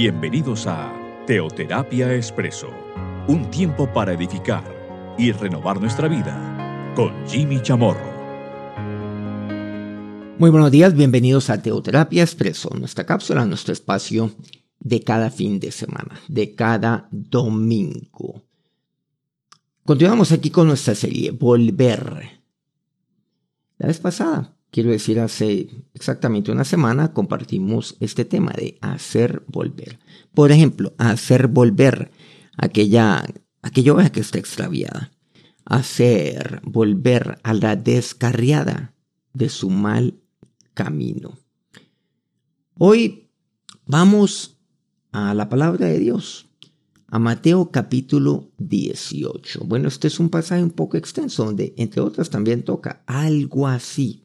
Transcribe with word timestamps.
Bienvenidos 0.00 0.68
a 0.68 0.94
Teoterapia 1.26 2.14
Expreso, 2.14 2.68
un 3.26 3.50
tiempo 3.50 3.92
para 3.92 4.12
edificar 4.12 4.62
y 5.18 5.32
renovar 5.32 5.80
nuestra 5.80 6.06
vida 6.06 6.92
con 6.94 7.26
Jimmy 7.26 7.60
Chamorro. 7.60 8.08
Muy 10.38 10.50
buenos 10.50 10.70
días, 10.70 10.94
bienvenidos 10.94 11.50
a 11.50 11.60
Teoterapia 11.60 12.22
Expreso, 12.22 12.70
nuestra 12.78 13.06
cápsula, 13.06 13.44
nuestro 13.44 13.72
espacio 13.72 14.30
de 14.78 15.02
cada 15.02 15.30
fin 15.30 15.58
de 15.58 15.72
semana, 15.72 16.20
de 16.28 16.54
cada 16.54 17.08
domingo. 17.10 18.44
Continuamos 19.84 20.30
aquí 20.30 20.50
con 20.50 20.68
nuestra 20.68 20.94
serie 20.94 21.32
Volver. 21.32 22.40
La 23.78 23.88
vez 23.88 23.98
pasada 23.98 24.57
quiero 24.70 24.90
decir, 24.90 25.20
hace 25.20 25.68
exactamente 25.94 26.52
una 26.52 26.64
semana 26.64 27.12
compartimos 27.12 27.96
este 28.00 28.24
tema 28.24 28.52
de 28.56 28.78
hacer 28.80 29.42
volver. 29.46 29.98
Por 30.34 30.52
ejemplo, 30.52 30.94
hacer 30.98 31.48
volver 31.48 32.10
aquella, 32.56 33.24
aquella 33.62 33.92
oveja 33.92 34.10
que 34.10 34.20
está 34.20 34.38
extraviada. 34.38 35.12
Hacer 35.64 36.60
volver 36.64 37.38
a 37.42 37.52
la 37.52 37.76
descarriada 37.76 38.94
de 39.34 39.48
su 39.48 39.68
mal 39.68 40.20
camino. 40.74 41.38
Hoy 42.78 43.30
vamos 43.86 44.58
a 45.12 45.34
la 45.34 45.48
palabra 45.48 45.86
de 45.86 45.98
Dios, 45.98 46.46
a 47.08 47.18
Mateo 47.18 47.70
capítulo 47.70 48.50
18. 48.58 49.64
Bueno, 49.64 49.88
este 49.88 50.08
es 50.08 50.20
un 50.20 50.30
pasaje 50.30 50.62
un 50.62 50.70
poco 50.70 50.96
extenso 50.96 51.44
donde, 51.44 51.74
entre 51.76 52.00
otras, 52.00 52.30
también 52.30 52.62
toca 52.62 53.02
algo 53.06 53.66
así 53.66 54.24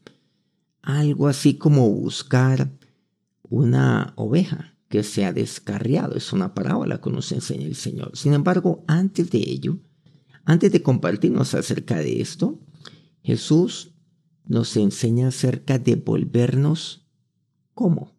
algo 0.84 1.28
así 1.28 1.54
como 1.54 1.88
buscar 1.90 2.70
una 3.42 4.12
oveja 4.16 4.74
que 4.88 5.02
se 5.02 5.24
ha 5.24 5.32
descarriado. 5.32 6.14
Es 6.14 6.32
una 6.32 6.54
parábola 6.54 7.00
que 7.00 7.10
nos 7.10 7.32
enseña 7.32 7.66
el 7.66 7.74
Señor. 7.74 8.16
Sin 8.16 8.32
embargo, 8.32 8.84
antes 8.86 9.30
de 9.30 9.38
ello, 9.38 9.78
antes 10.44 10.70
de 10.70 10.82
compartirnos 10.82 11.54
acerca 11.54 11.96
de 11.96 12.20
esto, 12.20 12.60
Jesús 13.22 13.92
nos 14.46 14.76
enseña 14.76 15.28
acerca 15.28 15.78
de 15.78 15.96
volvernos 15.96 17.04
¿cómo? 17.74 18.12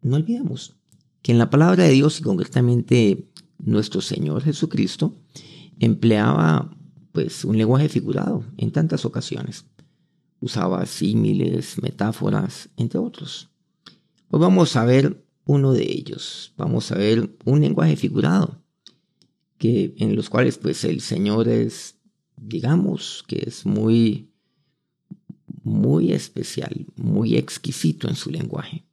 No 0.00 0.16
olvidemos 0.16 0.76
que 1.22 1.32
en 1.32 1.38
la 1.38 1.50
palabra 1.50 1.84
de 1.84 1.90
Dios 1.90 2.20
y 2.20 2.22
concretamente 2.22 3.28
nuestro 3.58 4.00
Señor 4.00 4.42
Jesucristo 4.42 5.14
empleaba 5.80 6.74
pues 7.12 7.44
un 7.44 7.58
lenguaje 7.58 7.88
figurado 7.88 8.44
en 8.56 8.70
tantas 8.70 9.04
ocasiones 9.04 9.64
usaba 10.40 10.84
símiles, 10.86 11.80
metáforas, 11.82 12.68
entre 12.76 12.98
otros. 12.98 13.48
Hoy 14.30 14.40
vamos 14.40 14.76
a 14.76 14.84
ver 14.84 15.24
uno 15.44 15.72
de 15.72 15.82
ellos. 15.82 16.52
Vamos 16.56 16.92
a 16.92 16.96
ver 16.96 17.34
un 17.44 17.60
lenguaje 17.60 17.96
figurado, 17.96 18.62
que, 19.56 19.94
en 19.98 20.14
los 20.14 20.28
cuales 20.28 20.58
pues 20.58 20.84
el 20.84 21.00
Señor 21.00 21.48
es, 21.48 21.96
digamos, 22.36 23.24
que 23.26 23.42
es 23.46 23.66
muy, 23.66 24.30
muy 25.62 26.12
especial, 26.12 26.86
muy 26.96 27.36
exquisito 27.36 28.08
en 28.08 28.14
su 28.14 28.30
lenguaje, 28.30 28.84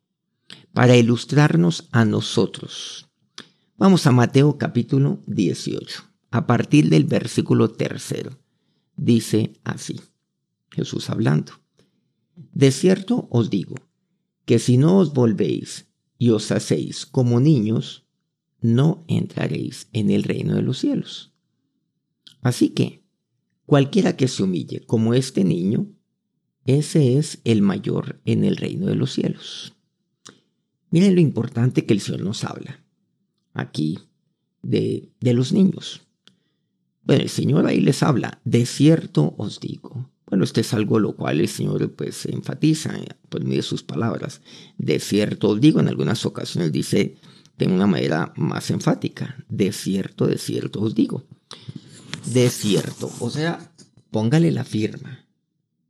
para 0.74 0.96
ilustrarnos 0.96 1.88
a 1.92 2.06
nosotros. 2.06 3.08
Vamos 3.78 4.08
a 4.08 4.12
Mateo 4.12 4.58
capítulo 4.58 5.20
18, 5.28 6.04
a 6.32 6.48
partir 6.48 6.90
del 6.90 7.04
versículo 7.04 7.72
tercero. 7.72 8.32
Dice 8.96 9.54
así. 9.66 10.00
Jesús 10.76 11.10
hablando. 11.10 11.54
De 12.36 12.72
cierto 12.72 13.28
os 13.32 13.50
digo, 13.50 13.76
que 14.46 14.60
si 14.60 14.78
no 14.78 15.00
os 15.00 15.14
volvéis 15.14 15.88
y 16.18 16.30
os 16.30 16.52
hacéis 16.52 17.06
como 17.06 17.40
niños, 17.40 18.06
no 18.62 19.06
entraréis 19.08 19.88
en 19.94 20.10
el 20.10 20.24
reino 20.24 20.56
de 20.56 20.62
los 20.62 20.80
cielos. 20.80 21.34
Así 22.42 22.70
que, 22.70 23.04
cualquiera 23.66 24.16
que 24.16 24.28
se 24.28 24.44
humille 24.44 24.86
como 24.86 25.14
este 25.14 25.44
niño, 25.44 25.88
ese 26.66 27.18
es 27.18 27.40
el 27.44 27.62
mayor 27.62 28.22
en 28.26 28.44
el 28.44 28.58
reino 28.58 28.88
de 28.88 28.96
los 28.96 29.14
cielos. 29.14 29.74
Miren 30.90 31.16
lo 31.16 31.22
importante 31.22 31.86
que 31.86 31.94
el 31.94 32.02
Señor 32.02 32.22
nos 32.22 32.44
habla 32.44 32.84
aquí 33.54 34.00
de, 34.62 35.12
de 35.20 35.34
los 35.34 35.54
niños. 35.54 36.02
Bueno, 37.04 37.24
el 37.24 37.30
Señor 37.30 37.66
ahí 37.68 37.82
les 37.82 38.02
habla, 38.02 38.42
de 38.46 38.66
cierto 38.66 39.36
os 39.38 39.60
digo, 39.60 40.10
bueno, 40.36 40.44
esto 40.44 40.60
es 40.60 40.74
algo 40.74 41.00
lo 41.00 41.16
cual 41.16 41.40
el 41.40 41.48
Señor 41.48 41.94
pues 41.94 42.26
enfatiza 42.26 42.92
por 43.30 43.42
medio 43.42 43.60
de 43.60 43.62
sus 43.62 43.84
palabras. 43.84 44.42
De 44.78 45.00
cierto 45.00 45.48
os 45.48 45.62
digo, 45.62 45.80
en 45.80 45.88
algunas 45.88 46.26
ocasiones 46.26 46.74
dice 46.74 47.16
de 47.58 47.68
una 47.68 47.88
manera 47.88 48.34
más 48.36 48.70
enfática, 48.70 49.38
de 49.48 49.72
cierto, 49.72 50.28
de 50.28 50.38
cierto 50.38 50.82
os 50.82 50.94
digo. 50.94 51.24
De 52.26 52.50
cierto, 52.50 53.10
o 53.22 53.30
sea, 53.30 53.72
póngale 54.12 54.52
la 54.52 54.66
firma. 54.66 55.26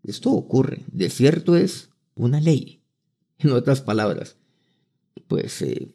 Esto 0.03 0.29
ocurre. 0.29 0.83
De 0.91 1.09
cierto 1.09 1.55
es 1.55 1.89
una 2.13 2.39
ley. 2.39 2.81
En 3.39 3.49
otras 3.49 3.81
palabras, 3.81 4.35
pues 5.27 5.63
eh, 5.63 5.87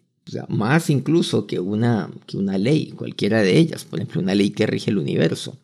más 0.49 0.91
incluso 0.91 1.47
que 1.47 1.61
una, 1.61 2.11
que 2.27 2.37
una 2.37 2.59
ley, 2.59 2.91
cualquiera 2.91 3.43
de 3.43 3.59
ellas, 3.59 3.85
por 3.85 4.01
ejemplo, 4.01 4.21
una 4.21 4.35
ley 4.35 4.51
que 4.51 4.67
rige 4.67 4.91
el 4.91 4.99
universo 4.99 5.57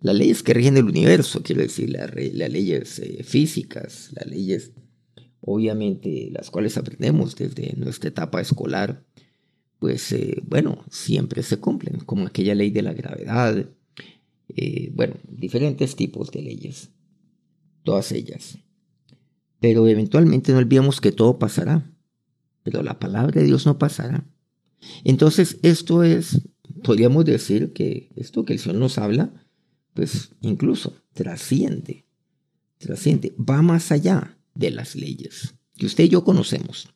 las 0.00 0.16
leyes 0.16 0.42
que 0.42 0.54
rigen 0.54 0.76
el 0.76 0.84
universo, 0.84 1.42
quiero 1.42 1.62
decir, 1.62 1.90
las, 1.90 2.14
leyes 2.14 2.98
eh, 3.00 3.22
físicas, 3.22 4.10
las 4.14 4.26
leyes, 4.26 4.72
obviamente, 5.40 6.30
las 6.32 6.50
cuales 6.50 6.76
aprendemos 6.78 7.36
desde 7.36 7.74
nuestra 7.76 8.08
etapa 8.08 8.40
escolar, 8.40 9.04
pues 9.78 10.12
eh, 10.12 10.42
bueno, 10.46 10.84
siempre 10.90 11.42
se 11.42 11.58
cumplen, 11.58 12.00
como 12.00 12.26
aquella 12.26 12.54
ley 12.54 12.70
de 12.70 12.82
la 12.82 12.94
gravedad, 12.94 13.66
eh, 14.48 14.90
bueno, 14.94 15.14
diferentes 15.28 15.96
tipos 15.96 16.30
de 16.30 16.42
leyes, 16.42 16.90
todas 17.82 18.12
ellas. 18.12 18.58
Pero 19.60 19.86
eventualmente 19.86 20.52
no 20.52 20.58
olvidemos 20.58 21.00
que 21.00 21.12
todo 21.12 21.38
pasará, 21.38 21.90
pero 22.62 22.82
la 22.82 22.98
palabra 22.98 23.40
de 23.40 23.46
Dios 23.46 23.66
no 23.66 23.78
pasará. 23.78 24.26
Entonces, 25.04 25.58
esto 25.62 26.02
es, 26.02 26.40
podríamos 26.82 27.26
decir 27.26 27.74
que 27.74 28.10
esto 28.16 28.46
que 28.46 28.54
el 28.54 28.58
Señor 28.58 28.78
nos 28.78 28.96
habla, 28.96 29.32
pues 29.94 30.30
incluso 30.40 30.94
trasciende, 31.12 32.06
trasciende, 32.78 33.34
va 33.38 33.62
más 33.62 33.92
allá 33.92 34.38
de 34.54 34.70
las 34.70 34.94
leyes 34.94 35.54
que 35.76 35.86
usted 35.86 36.04
y 36.04 36.08
yo 36.08 36.24
conocemos. 36.24 36.88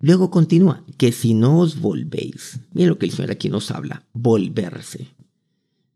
Luego 0.00 0.30
continúa, 0.30 0.84
que 0.96 1.10
si 1.10 1.34
no 1.34 1.58
os 1.58 1.80
volvéis, 1.80 2.60
miren 2.72 2.90
lo 2.90 2.98
que 2.98 3.06
el 3.06 3.12
Señor 3.12 3.32
aquí 3.32 3.48
nos 3.48 3.72
habla, 3.72 4.06
volverse. 4.12 5.08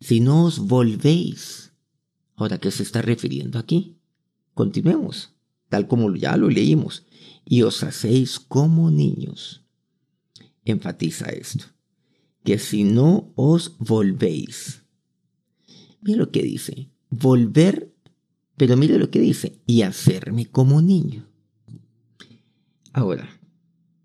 Si 0.01 0.19
no 0.19 0.45
os 0.45 0.59
volvéis, 0.59 1.73
ahora 2.35 2.59
qué 2.59 2.73
se 2.73 2.83
está 2.83 3.01
refiriendo 3.01 3.61
aquí, 3.61 3.97
continuemos, 4.55 5.35
tal 5.69 5.87
como 5.87 6.13
ya 6.17 6.37
lo 6.37 6.51
leímos, 6.51 7.07
y 7.45 7.63
os 7.63 7.85
hacéis 7.85 8.41
como 8.41 8.91
niños. 8.91 9.63
Enfatiza 10.65 11.27
esto, 11.27 11.67
que 12.43 12.59
si 12.59 12.83
no 12.83 13.33
os 13.37 13.79
volvéis, 13.79 14.82
Mire 16.03 16.19
lo 16.19 16.31
que 16.31 16.43
dice, 16.43 16.91
volver, 17.11 17.93
pero 18.57 18.77
mire 18.77 18.99
lo 18.99 19.11
que 19.11 19.21
dice, 19.21 19.61
y 19.67 19.83
hacerme 19.83 20.47
como 20.47 20.83
niño. 20.83 21.27
Ahora, 22.93 23.29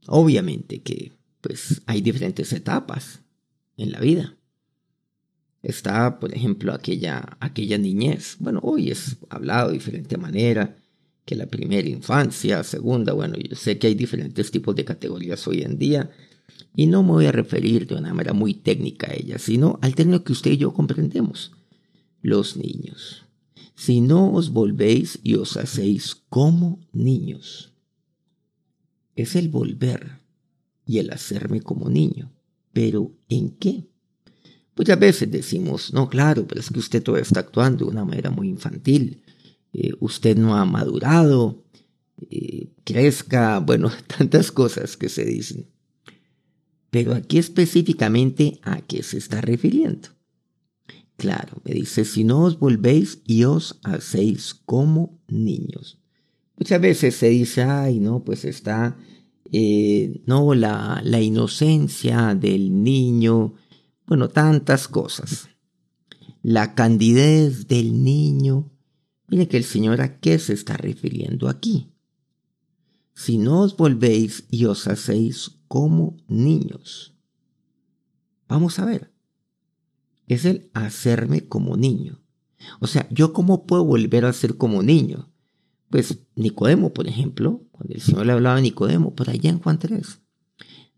obviamente 0.07 0.81
que 0.81 1.11
pues 1.41 1.81
hay 1.85 2.01
diferentes 2.01 2.53
etapas 2.53 3.21
en 3.77 3.91
la 3.91 3.99
vida. 3.99 4.37
Está, 5.63 6.19
por 6.19 6.33
ejemplo, 6.33 6.73
aquella, 6.73 7.37
aquella 7.39 7.77
niñez. 7.77 8.37
Bueno, 8.39 8.59
hoy 8.63 8.91
es 8.91 9.17
hablado 9.29 9.69
de 9.69 9.73
diferente 9.73 10.17
manera 10.17 10.77
que 11.25 11.35
la 11.35 11.47
primera 11.47 11.87
infancia, 11.87 12.63
segunda, 12.63 13.13
bueno, 13.13 13.35
yo 13.37 13.55
sé 13.55 13.77
que 13.77 13.87
hay 13.87 13.95
diferentes 13.95 14.49
tipos 14.51 14.75
de 14.75 14.85
categorías 14.85 15.45
hoy 15.47 15.61
en 15.61 15.77
día 15.77 16.09
y 16.75 16.87
no 16.87 17.03
me 17.03 17.11
voy 17.11 17.25
a 17.25 17.31
referir 17.31 17.85
de 17.87 17.95
una 17.95 18.13
manera 18.13 18.33
muy 18.33 18.53
técnica 18.53 19.11
a 19.11 19.15
ellas, 19.15 19.41
sino 19.41 19.77
al 19.81 19.95
término 19.95 20.23
que 20.23 20.31
usted 20.31 20.51
y 20.51 20.57
yo 20.57 20.73
comprendemos 20.73 21.51
los 22.27 22.57
niños. 22.57 23.25
Si 23.75 24.01
no 24.01 24.33
os 24.33 24.51
volvéis 24.51 25.19
y 25.23 25.35
os 25.35 25.55
hacéis 25.55 26.15
como 26.29 26.81
niños. 26.91 27.73
Es 29.15 29.35
el 29.35 29.47
volver 29.47 30.19
y 30.85 30.97
el 30.97 31.11
hacerme 31.11 31.61
como 31.61 31.89
niño. 31.89 32.33
Pero 32.73 33.13
¿en 33.29 33.51
qué? 33.51 33.87
A 34.75 34.95
veces 34.95 35.31
decimos, 35.31 35.93
no, 35.93 36.09
claro, 36.09 36.45
pero 36.45 36.59
es 36.59 36.69
que 36.69 36.79
usted 36.79 37.01
todavía 37.01 37.23
está 37.23 37.39
actuando 37.39 37.85
de 37.85 37.91
una 37.91 38.05
manera 38.05 38.29
muy 38.29 38.49
infantil. 38.49 39.23
Eh, 39.71 39.93
usted 39.99 40.37
no 40.37 40.57
ha 40.57 40.65
madurado. 40.65 41.63
Eh, 42.29 42.73
crezca, 42.83 43.59
bueno, 43.59 43.89
tantas 44.17 44.51
cosas 44.51 44.97
que 44.97 45.07
se 45.07 45.23
dicen. 45.23 45.67
Pero 46.89 47.13
aquí 47.13 47.37
específicamente 47.37 48.59
a 48.63 48.81
qué 48.81 49.01
se 49.01 49.17
está 49.17 49.39
refiriendo. 49.39 50.16
Claro, 51.17 51.61
me 51.65 51.73
dice, 51.73 52.05
si 52.05 52.23
no 52.23 52.43
os 52.43 52.59
volvéis 52.59 53.21
y 53.25 53.43
os 53.43 53.79
hacéis 53.83 54.53
como 54.53 55.19
niños. 55.27 55.99
Muchas 56.57 56.79
veces 56.79 57.15
se 57.15 57.29
dice, 57.29 57.63
ay, 57.63 57.99
no, 57.99 58.23
pues 58.23 58.45
está 58.45 58.97
eh, 59.51 60.21
no 60.25 60.53
la, 60.53 61.01
la 61.03 61.21
inocencia 61.21 62.35
del 62.35 62.83
niño, 62.83 63.53
bueno, 64.05 64.29
tantas 64.29 64.87
cosas. 64.87 65.49
La 66.41 66.75
candidez 66.75 67.67
del 67.67 68.03
niño. 68.03 68.71
Mire 69.27 69.47
que 69.47 69.57
el 69.57 69.63
Señor 69.63 70.01
a 70.01 70.19
qué 70.19 70.39
se 70.39 70.53
está 70.53 70.77
refiriendo 70.77 71.49
aquí. 71.49 71.91
Si 73.13 73.37
no 73.37 73.61
os 73.61 73.75
volvéis 73.75 74.45
y 74.49 74.65
os 74.65 74.87
hacéis 74.87 75.59
como 75.67 76.17
niños. 76.27 77.15
Vamos 78.47 78.79
a 78.79 78.85
ver. 78.85 79.11
Es 80.27 80.45
el 80.45 80.69
hacerme 80.73 81.47
como 81.47 81.77
niño. 81.77 82.21
O 82.79 82.87
sea, 82.87 83.07
¿yo 83.09 83.33
cómo 83.33 83.65
puedo 83.65 83.83
volver 83.83 84.25
a 84.25 84.33
ser 84.33 84.57
como 84.57 84.83
niño? 84.83 85.29
Pues 85.89 86.19
Nicodemo, 86.35 86.93
por 86.93 87.07
ejemplo, 87.07 87.63
cuando 87.71 87.93
el 87.93 88.01
Señor 88.01 88.25
le 88.25 88.33
hablaba 88.33 88.57
a 88.57 88.61
Nicodemo, 88.61 89.15
por 89.15 89.29
allá 89.29 89.49
en 89.49 89.59
Juan 89.59 89.79
3, 89.79 90.19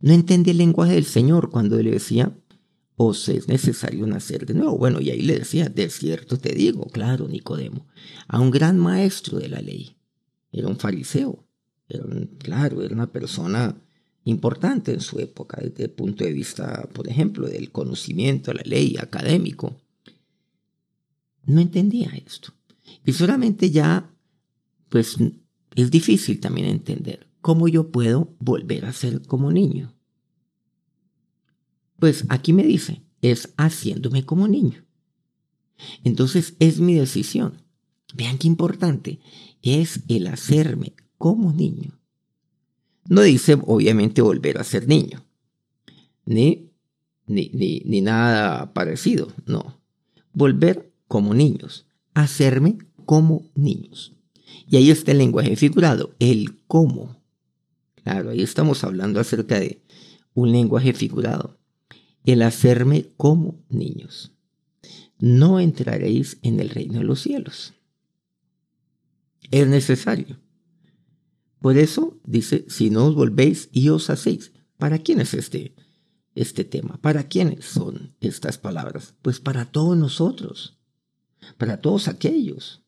no 0.01 0.13
entendía 0.13 0.51
el 0.51 0.57
lenguaje 0.57 0.93
del 0.93 1.05
Señor 1.05 1.51
cuando 1.51 1.81
le 1.81 1.91
decía, 1.91 2.35
os 2.95 3.29
es 3.29 3.47
necesario 3.47 4.07
nacer 4.07 4.45
de 4.45 4.55
nuevo. 4.55 4.77
Bueno, 4.77 4.99
y 4.99 5.09
ahí 5.09 5.21
le 5.21 5.39
decía, 5.39 5.69
de 5.69 5.89
cierto 5.89 6.37
te 6.37 6.53
digo, 6.53 6.87
claro, 6.87 7.27
Nicodemo, 7.27 7.87
a 8.27 8.39
un 8.39 8.51
gran 8.51 8.77
maestro 8.77 9.39
de 9.39 9.49
la 9.49 9.61
ley. 9.61 9.95
Era 10.51 10.67
un 10.67 10.77
fariseo, 10.77 11.45
era 11.87 12.03
claro, 12.39 12.81
era 12.81 12.95
una 12.95 13.11
persona 13.11 13.75
importante 14.29 14.93
en 14.93 15.01
su 15.01 15.19
época 15.19 15.59
desde 15.61 15.85
el 15.85 15.91
punto 15.91 16.23
de 16.23 16.33
vista, 16.33 16.87
por 16.93 17.07
ejemplo, 17.07 17.47
del 17.47 17.71
conocimiento, 17.71 18.53
la 18.53 18.63
ley, 18.63 18.95
académico. 18.99 19.75
No 21.45 21.61
entendía 21.61 22.11
esto. 22.25 22.53
Y 23.05 23.13
solamente 23.13 23.71
ya 23.71 24.13
pues 24.89 25.17
es 25.75 25.91
difícil 25.91 26.39
también 26.39 26.67
entender 26.67 27.27
cómo 27.41 27.67
yo 27.67 27.91
puedo 27.91 28.35
volver 28.39 28.85
a 28.85 28.93
ser 28.93 29.21
como 29.21 29.51
niño. 29.51 29.93
Pues 31.99 32.25
aquí 32.29 32.53
me 32.53 32.63
dice, 32.63 33.03
es 33.21 33.53
haciéndome 33.57 34.25
como 34.25 34.47
niño. 34.47 34.83
Entonces 36.03 36.55
es 36.59 36.79
mi 36.79 36.95
decisión. 36.95 37.61
Vean 38.15 38.37
qué 38.37 38.47
importante 38.47 39.19
es 39.61 40.01
el 40.07 40.27
hacerme 40.27 40.93
como 41.17 41.53
niño. 41.53 41.98
No 43.09 43.23
dice 43.23 43.57
obviamente 43.65 44.21
volver 44.21 44.59
a 44.59 44.63
ser 44.63 44.87
niño, 44.87 45.25
ni, 46.25 46.69
ni, 47.25 47.49
ni, 47.51 48.01
nada 48.01 48.71
parecido, 48.71 49.33
no. 49.47 49.81
Volver 50.31 50.93
como 51.07 51.33
niños, 51.33 51.87
hacerme 52.13 52.77
como 53.05 53.49
niños. 53.55 54.13
Y 54.67 54.77
ahí 54.77 54.91
está 54.91 55.11
el 55.11 55.17
lenguaje 55.17 55.55
figurado, 55.55 56.13
el 56.19 56.59
cómo. 56.67 57.19
Claro, 58.03 58.29
ahí 58.29 58.43
estamos 58.43 58.83
hablando 58.83 59.19
acerca 59.19 59.59
de 59.59 59.81
un 60.35 60.51
lenguaje 60.51 60.93
figurado. 60.93 61.57
El 62.25 62.43
hacerme 62.43 63.07
como 63.17 63.59
niños. 63.69 64.33
No 65.17 65.59
entraréis 65.59 66.37
en 66.43 66.59
el 66.59 66.69
reino 66.69 66.99
de 66.99 67.05
los 67.05 67.21
cielos. 67.21 67.73
Es 69.49 69.67
necesario. 69.67 70.37
Por 71.59 71.75
eso 71.77 72.08
dice, 72.29 72.65
si 72.69 72.89
no 72.89 73.07
os 73.07 73.15
volvéis 73.15 73.69
y 73.71 73.89
os 73.89 74.09
hacéis. 74.09 74.51
¿Para 74.77 74.99
quién 74.99 75.19
es 75.19 75.33
este, 75.33 75.75
este 76.35 76.63
tema? 76.63 76.99
¿Para 77.01 77.27
quiénes 77.27 77.65
son 77.65 78.15
estas 78.21 78.57
palabras? 78.57 79.15
Pues 79.21 79.39
para 79.39 79.65
todos 79.71 79.97
nosotros, 79.97 80.79
para 81.57 81.81
todos 81.81 82.07
aquellos 82.07 82.83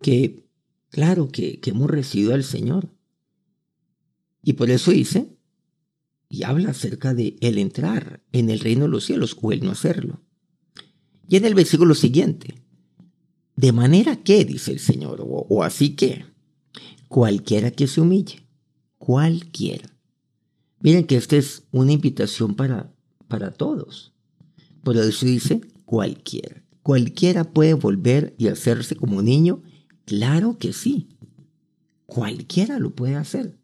que, 0.00 0.46
claro, 0.88 1.28
que, 1.28 1.60
hemos 1.64 1.90
recibido 1.90 2.32
al 2.32 2.44
Señor. 2.44 2.94
Y 4.42 4.54
por 4.54 4.70
eso 4.70 4.92
dice, 4.92 5.36
y 6.28 6.44
habla 6.44 6.70
acerca 6.70 7.12
de 7.12 7.36
el 7.40 7.58
entrar 7.58 8.22
en 8.32 8.50
el 8.50 8.60
reino 8.60 8.82
de 8.82 8.90
los 8.90 9.04
cielos 9.04 9.36
o 9.42 9.52
el 9.52 9.64
no 9.64 9.72
hacerlo. 9.72 10.22
Y 11.28 11.36
en 11.36 11.44
el 11.44 11.54
versículo 11.54 11.94
siguiente, 11.94 12.62
de 13.56 13.72
manera 13.72 14.22
que, 14.22 14.44
dice 14.44 14.70
el 14.70 14.78
Señor, 14.78 15.20
o, 15.20 15.24
o 15.26 15.64
así 15.64 15.96
que, 15.96 16.24
cualquiera 17.10 17.72
que 17.72 17.88
se 17.88 18.00
humille, 18.00 18.46
cualquiera. 18.96 19.90
Miren 20.78 21.04
que 21.04 21.16
esta 21.16 21.36
es 21.36 21.64
una 21.72 21.90
invitación 21.90 22.54
para, 22.54 22.94
para 23.26 23.50
todos. 23.50 24.12
Por 24.84 24.96
eso 24.96 25.26
dice 25.26 25.60
cualquiera. 25.84 26.62
Cualquiera 26.84 27.42
puede 27.44 27.74
volver 27.74 28.34
y 28.38 28.46
hacerse 28.46 28.94
como 28.94 29.22
niño 29.22 29.62
Claro 30.10 30.58
que 30.58 30.72
sí. 30.72 31.08
Cualquiera 32.06 32.80
lo 32.80 32.96
puede 32.96 33.14
hacer. 33.14 33.60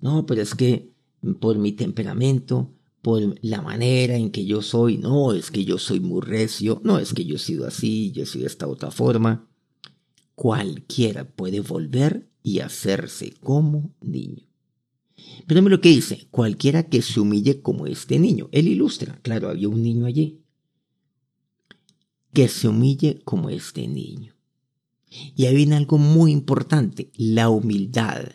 No, 0.00 0.26
pero 0.26 0.42
es 0.42 0.56
que 0.56 0.92
por 1.38 1.58
mi 1.58 1.70
temperamento, 1.70 2.72
por 3.02 3.36
la 3.40 3.62
manera 3.62 4.16
en 4.16 4.32
que 4.32 4.46
yo 4.46 4.62
soy, 4.62 4.98
no, 4.98 5.32
es 5.32 5.52
que 5.52 5.64
yo 5.64 5.78
soy 5.78 6.00
muy 6.00 6.22
recio, 6.22 6.80
no, 6.82 6.98
es 6.98 7.14
que 7.14 7.24
yo 7.24 7.36
he 7.36 7.38
sido 7.38 7.68
así, 7.68 8.10
yo 8.10 8.26
soy 8.26 8.40
de 8.40 8.48
esta 8.48 8.66
otra 8.66 8.90
forma. 8.90 9.48
Cualquiera 10.34 11.24
puede 11.24 11.60
volver 11.60 12.28
y 12.44 12.60
hacerse 12.60 13.32
como 13.40 13.90
niño. 14.00 14.46
Pero 15.46 15.62
lo 15.62 15.80
que 15.80 15.88
dice, 15.88 16.28
cualquiera 16.30 16.84
que 16.84 17.02
se 17.02 17.18
humille 17.18 17.62
como 17.62 17.86
este 17.86 18.18
niño. 18.18 18.48
Él 18.52 18.68
ilustra, 18.68 19.18
claro, 19.22 19.48
había 19.48 19.68
un 19.68 19.82
niño 19.82 20.06
allí. 20.06 20.42
Que 22.32 22.46
se 22.48 22.68
humille 22.68 23.22
como 23.24 23.48
este 23.48 23.88
niño. 23.88 24.34
Y 25.34 25.46
ahí 25.46 25.56
viene 25.56 25.76
algo 25.76 25.96
muy 25.96 26.32
importante, 26.32 27.10
la 27.16 27.48
humildad. 27.48 28.26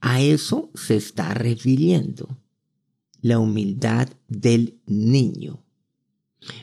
A 0.00 0.22
eso 0.22 0.70
se 0.74 0.96
está 0.96 1.34
refiriendo, 1.34 2.38
la 3.20 3.38
humildad 3.38 4.08
del 4.28 4.80
niño. 4.86 5.62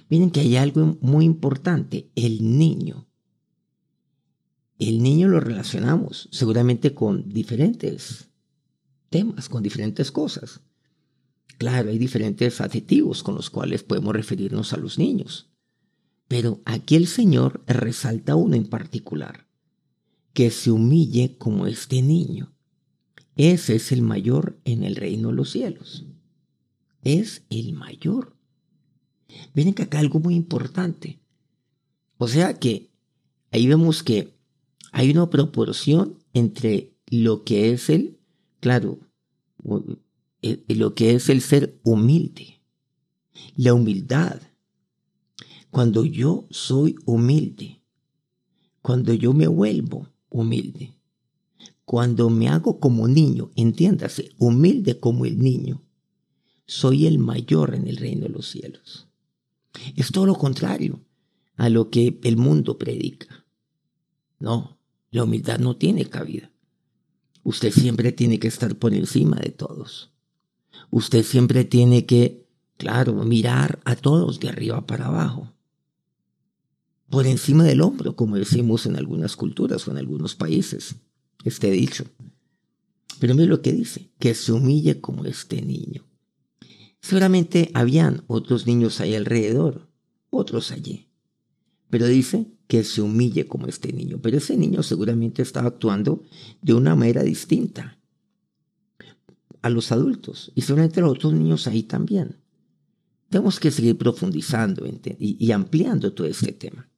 Miren 0.10 0.32
que 0.32 0.40
hay 0.40 0.56
algo 0.56 0.98
muy 1.02 1.26
importante, 1.26 2.10
el 2.16 2.58
niño. 2.58 3.07
El 4.80 5.02
niño 5.02 5.28
lo 5.28 5.40
relacionamos 5.40 6.30
seguramente 6.32 6.94
con 6.94 7.30
diferentes 7.30 8.30
temas, 9.10 9.50
con 9.50 9.64
diferentes 9.64 10.12
cosas. 10.12 10.62
Claro, 11.58 11.90
hay 11.90 11.98
diferentes 11.98 12.62
adjetivos 12.62 13.24
con 13.24 13.36
los 13.36 13.50
cuales 13.50 13.84
podemos 13.84 14.16
referirnos 14.16 14.74
a 14.74 14.78
los 14.78 15.00
niños. 15.00 15.50
Pero 16.28 16.62
aquí 16.66 16.96
el 16.96 17.08
Señor 17.08 17.64
resalta 17.66 18.36
uno 18.36 18.56
en 18.56 18.68
particular 18.68 19.48
que 20.34 20.52
se 20.52 20.70
humille 20.70 21.38
como 21.38 21.66
este 21.66 22.04
niño. 22.04 22.54
Ese 23.36 23.76
es 23.76 23.92
el 23.92 24.04
mayor 24.04 24.60
en 24.66 24.84
el 24.84 24.96
reino 24.96 25.30
de 25.30 25.36
los 25.36 25.50
cielos. 25.52 26.06
Es 27.02 27.44
el 27.50 27.74
mayor. 27.74 28.36
Miren 29.56 29.74
que 29.74 29.84
acá 29.84 29.98
algo 29.98 30.20
muy 30.20 30.36
importante. 30.36 31.20
O 32.18 32.28
sea 32.28 32.60
que 32.60 32.92
ahí 33.52 33.68
vemos 33.68 34.04
que 34.04 34.37
hay 34.98 35.12
una 35.12 35.30
proporción 35.30 36.18
entre 36.34 36.98
lo 37.06 37.44
que 37.44 37.72
es 37.72 37.92
el, 37.92 38.18
claro, 38.60 38.98
eh, 40.42 40.64
lo 40.70 40.96
que 40.96 41.12
es 41.12 41.30
el 41.30 41.42
ser 41.42 41.80
humilde. 41.84 42.64
La 43.56 43.76
humildad. 43.76 44.42
Cuando 45.70 46.04
yo 46.04 46.48
soy 46.50 46.96
humilde, 47.06 47.84
cuando 48.82 49.14
yo 49.14 49.34
me 49.34 49.46
vuelvo 49.46 50.10
humilde. 50.30 50.96
Cuando 51.86 52.32
me 52.32 52.48
hago 52.50 52.80
como 52.80 53.08
niño, 53.08 53.52
entiéndase, 53.56 54.32
humilde 54.40 55.00
como 55.00 55.26
el 55.26 55.38
niño, 55.38 55.84
soy 56.66 57.06
el 57.06 57.20
mayor 57.20 57.76
en 57.76 57.86
el 57.86 57.98
reino 57.98 58.24
de 58.24 58.30
los 58.30 58.48
cielos. 58.48 59.08
Es 59.96 60.12
todo 60.12 60.26
lo 60.26 60.34
contrario 60.34 61.06
a 61.56 61.70
lo 61.70 61.92
que 61.92 62.20
el 62.24 62.36
mundo 62.36 62.80
predica. 62.80 63.46
No, 64.40 64.77
la 65.12 65.24
humildad 65.24 65.60
no 65.60 65.76
tiene 65.76 66.06
cabida. 66.06 66.52
Usted 67.44 67.72
siempre 67.72 68.12
tiene 68.12 68.40
que 68.40 68.48
estar 68.48 68.76
por 68.76 68.94
encima 68.94 69.38
de 69.38 69.50
todos. 69.50 70.12
Usted 70.90 71.24
siempre 71.24 71.66
tiene 71.66 72.06
que, 72.06 72.46
claro, 72.78 73.14
mirar 73.24 73.80
a 73.86 73.96
todos 73.96 74.40
de 74.40 74.50
arriba 74.50 74.86
para 74.86 75.08
abajo 75.08 75.54
por 77.10 77.26
encima 77.26 77.64
del 77.64 77.82
hombro, 77.82 78.16
como 78.16 78.36
decimos 78.36 78.86
en 78.86 78.96
algunas 78.96 79.36
culturas 79.36 79.88
o 79.88 79.92
en 79.92 79.98
algunos 79.98 80.36
países, 80.36 80.96
este 81.44 81.72
dicho. 81.72 82.06
Pero 83.20 83.34
mire 83.34 83.48
lo 83.48 83.62
que 83.62 83.72
dice, 83.72 84.12
que 84.20 84.34
se 84.36 84.52
humille 84.52 85.00
como 85.00 85.26
este 85.26 85.62
niño. 85.62 86.06
Seguramente 87.02 87.72
habían 87.74 88.24
otros 88.28 88.68
niños 88.68 89.00
ahí 89.00 89.16
alrededor, 89.16 89.88
otros 90.30 90.72
allí. 90.72 91.07
Pero 91.90 92.08
dice 92.08 92.48
que 92.68 92.84
se 92.84 93.02
humille 93.02 93.48
como 93.48 93.68
este 93.68 93.94
niño. 93.94 94.20
Pero 94.22 94.38
ese 94.38 94.58
niño 94.58 94.84
seguramente 94.84 95.42
estaba 95.42 95.70
actuando 95.70 96.24
de 96.62 96.74
una 96.74 96.96
manera 96.96 97.24
distinta 97.24 97.98
a 99.62 99.70
los 99.70 99.92
adultos 99.92 100.52
y 100.56 100.62
seguramente 100.62 101.02
los 101.02 101.12
otros 101.12 101.34
niños 101.34 101.68
ahí 101.68 101.84
también. 101.84 102.38
Tenemos 103.30 103.60
que 103.60 103.72
seguir 103.72 103.98
profundizando 103.98 104.86
y 105.20 105.52
ampliando 105.52 106.14
todo 106.14 106.28
este 106.28 106.54
tema 106.54 106.90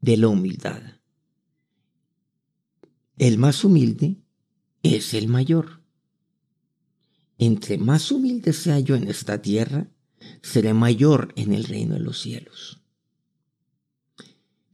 de 0.00 0.16
la 0.16 0.28
humildad. 0.28 0.82
El 3.18 3.38
más 3.38 3.64
humilde 3.64 4.16
es 4.82 5.14
el 5.14 5.28
mayor. 5.28 5.82
entre 7.40 7.78
más 7.78 8.10
humilde 8.10 8.52
sea 8.52 8.80
yo 8.80 8.96
en 8.96 9.06
esta 9.06 9.40
tierra, 9.40 9.88
seré 10.42 10.74
mayor 10.74 11.32
en 11.36 11.52
el 11.52 11.64
reino 11.64 11.94
de 11.94 12.00
los 12.00 12.20
cielos. 12.20 12.82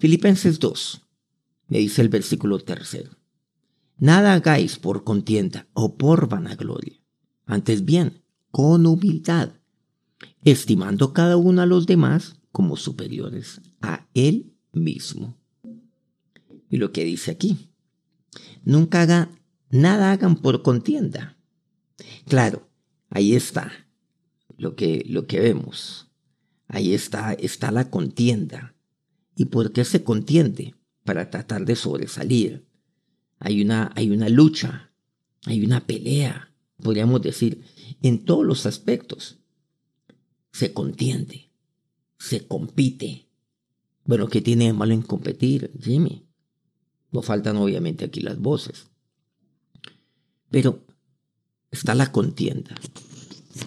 Filipenses 0.04 0.58
2, 0.58 1.00
me 1.68 1.78
dice 1.78 2.02
el 2.02 2.11
versículo 2.11 2.58
tercero. 2.58 3.12
Nada 3.96 4.34
hagáis 4.34 4.78
por 4.78 5.02
contienda 5.02 5.66
o 5.73 5.96
por 5.96 6.28
vanagloria, 6.28 7.00
antes 7.46 7.87
bien, 7.87 8.23
con 8.50 8.84
humildad, 8.84 9.52
estimando 10.42 11.14
cada 11.14 11.38
uno 11.38 11.62
a 11.62 11.66
los 11.66 11.87
demás 11.87 12.37
como 12.52 12.76
superiores 12.76 13.62
a 13.80 14.06
él 14.12 14.52
mismo. 14.75 15.38
Y 16.68 16.76
lo 16.76 16.92
que 16.92 17.02
dice 17.06 17.30
aquí, 17.30 17.70
nunca 18.62 19.00
hagan, 19.00 19.40
nada 19.70 20.12
hagan 20.12 20.37
por 20.37 20.61
contienda. 20.61 21.38
Claro, 22.28 22.68
ahí 23.08 23.34
está 23.34 23.73
lo 24.58 24.76
que, 24.76 25.02
lo 25.08 25.26
que 25.26 25.40
vemos. 25.40 26.11
Ahí 26.68 26.92
está, 26.92 27.32
está 27.32 27.70
la 27.70 27.88
contienda. 27.88 28.74
¿Y 29.37 29.47
por 29.47 29.73
qué 29.73 29.85
se 29.85 30.05
contiende? 30.05 30.75
Para 31.05 31.31
tratar 31.31 31.64
de 31.64 31.76
sobresalir. 31.76 32.67
Hay 33.38 33.62
una, 33.62 33.93
hay 33.95 34.11
una 34.11 34.29
lucha, 34.29 34.93
hay 35.45 35.64
una 35.64 35.87
pelea, 35.87 36.55
podríamos 36.83 37.21
decir, 37.23 37.62
en 38.03 38.25
todos 38.25 38.45
los 38.45 38.67
aspectos. 38.67 39.38
Se 40.53 40.73
contiende, 40.73 41.50
se 42.19 42.47
compite. 42.47 43.29
Bueno, 44.05 44.29
¿qué 44.29 44.41
tiene 44.41 44.67
de 44.67 44.73
malo 44.73 44.95
en 44.95 45.03
competir, 45.03 45.73
Jimmy? 45.81 46.26
No 47.11 47.23
faltan 47.23 47.57
obviamente 47.57 48.05
aquí 48.05 48.21
las 48.21 48.38
voces. 48.38 48.87
Pero 50.50 50.85
está 51.71 51.95
la 51.95 52.12
contienda. 52.12 52.75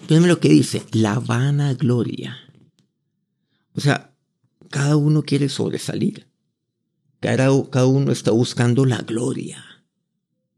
Fíjense 0.06 0.28
lo 0.28 0.40
que 0.40 0.48
dice, 0.48 0.84
la 0.92 1.18
vanagloria. 1.18 2.36
O 3.74 3.80
sea, 3.80 4.14
cada 4.70 4.96
uno 4.96 5.22
quiere 5.22 5.48
sobresalir. 5.48 6.28
Cada, 7.20 7.48
cada 7.70 7.86
uno 7.86 8.12
está 8.12 8.30
buscando 8.30 8.84
la 8.84 8.98
gloria. 8.98 9.64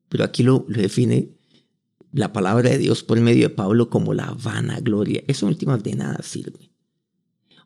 Pero 0.08 0.24
aquí 0.24 0.42
lo, 0.42 0.66
define 0.68 1.30
la 2.12 2.32
palabra 2.32 2.70
de 2.70 2.78
Dios 2.78 3.02
por 3.02 3.20
medio 3.20 3.48
de 3.48 3.54
Pablo 3.54 3.88
como 3.88 4.12
la 4.14 4.32
vanagloria. 4.32 5.22
Eso 5.26 5.46
último 5.46 5.76
de 5.78 5.94
nada 5.94 6.22
sirve. 6.22 6.70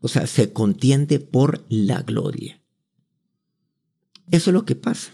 O 0.01 0.09
sea, 0.09 0.27
se 0.27 0.53
contiende 0.53 1.19
por 1.19 1.65
la 1.69 2.03
gloria. 2.03 2.61
Eso 4.31 4.51
es 4.51 4.55
lo 4.55 4.65
que 4.65 4.77
pasa. 4.77 5.13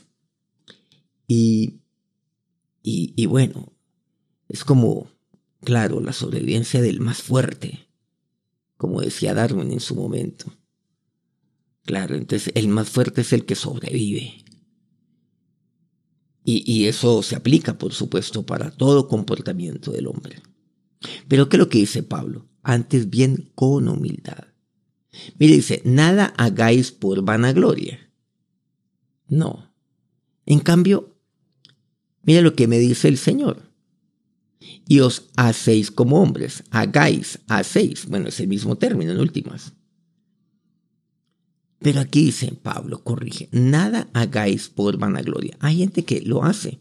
Y, 1.27 1.81
y, 2.83 3.13
y 3.17 3.27
bueno, 3.27 3.73
es 4.49 4.65
como, 4.65 5.09
claro, 5.63 6.01
la 6.01 6.13
sobrevivencia 6.13 6.83
del 6.83 7.01
más 7.01 7.23
fuerte, 7.23 7.87
como 8.77 9.01
decía 9.01 9.33
Darwin 9.33 9.71
en 9.71 9.81
su 9.81 9.95
momento. 9.95 10.53
Claro, 11.85 12.15
entonces 12.15 12.53
el 12.55 12.69
más 12.69 12.89
fuerte 12.89 13.23
es 13.23 13.33
el 13.33 13.45
que 13.45 13.55
sobrevive. 13.55 14.45
Y, 16.45 16.87
eso 16.87 17.23
se 17.23 17.37
aplica, 17.37 17.79
por 17.79 17.93
supuesto, 17.93 18.45
para 18.45 18.71
todo 18.71 19.07
comportamiento 19.07 19.93
del 19.93 20.09
hombre. 20.09 20.43
Pero 21.29 21.49
¿qué 21.49 21.57
es 21.57 21.59
lo 21.59 21.69
que 21.69 21.79
dice 21.79 22.03
Pablo? 22.03 22.49
Antes 22.63 23.09
bien 23.09 23.53
con 23.55 23.89
humildad. 23.89 24.49
Mire, 25.39 25.55
dice, 25.55 25.83
nada 25.85 26.27
hagáis 26.37 26.91
por 26.93 27.23
vanagloria. 27.23 28.11
No. 29.29 29.73
En 30.45 30.61
cambio, 30.61 31.17
mire 32.23 32.43
lo 32.43 32.55
que 32.55 32.67
me 32.67 32.79
dice 32.79 33.07
el 33.09 33.19
Señor. 33.19 33.71
Y 34.89 35.01
os 35.01 35.31
hacéis 35.37 35.91
como 35.91 36.21
hombres, 36.21 36.65
hagáis, 36.71 37.39
hacéis. 37.47 38.07
Bueno, 38.07 38.29
es 38.29 38.41
el 38.41 38.49
mismo 38.49 38.77
término 38.77 39.13
en 39.13 39.21
últimas. 39.21 39.73
Pero 41.81 42.01
aquí 42.01 42.27
dice 42.27 42.53
Pablo, 42.63 43.03
corrige, 43.03 43.49
nada 43.53 44.09
hagáis 44.13 44.69
por 44.69 44.99
vanagloria. 44.99 45.57
Hay 45.61 45.79
gente 45.79 46.05
que 46.05 46.21
lo 46.21 46.45
hace, 46.45 46.81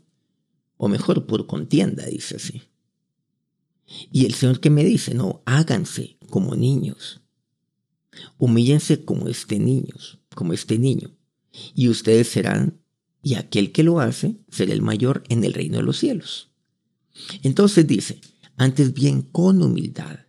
o 0.78 0.88
mejor, 0.88 1.26
por 1.26 1.48
contienda, 1.48 2.06
dice 2.06 2.36
así. 2.36 2.64
Y 4.12 4.26
el 4.26 4.34
Señor 4.34 4.60
que 4.60 4.70
me 4.70 4.84
dice, 4.84 5.14
no, 5.14 5.42
háganse 5.46 6.18
como 6.30 6.56
niños. 6.56 7.22
Humíllense 8.38 9.04
como 9.06 9.28
este 9.30 9.58
niños, 9.58 10.20
como 10.36 10.54
este 10.54 10.78
niño. 10.78 11.16
Y 11.74 11.88
ustedes 11.88 12.28
serán, 12.28 12.82
y 13.24 13.36
aquel 13.36 13.72
que 13.72 13.84
lo 13.84 14.00
hace, 14.00 14.38
será 14.50 14.74
el 14.74 14.82
mayor 14.82 15.24
en 15.30 15.44
el 15.44 15.54
reino 15.54 15.78
de 15.78 15.84
los 15.84 15.98
cielos. 15.98 16.52
Entonces 17.42 17.88
dice, 17.88 18.22
antes 18.58 18.94
bien 18.94 19.22
con 19.22 19.62
humildad. 19.62 20.20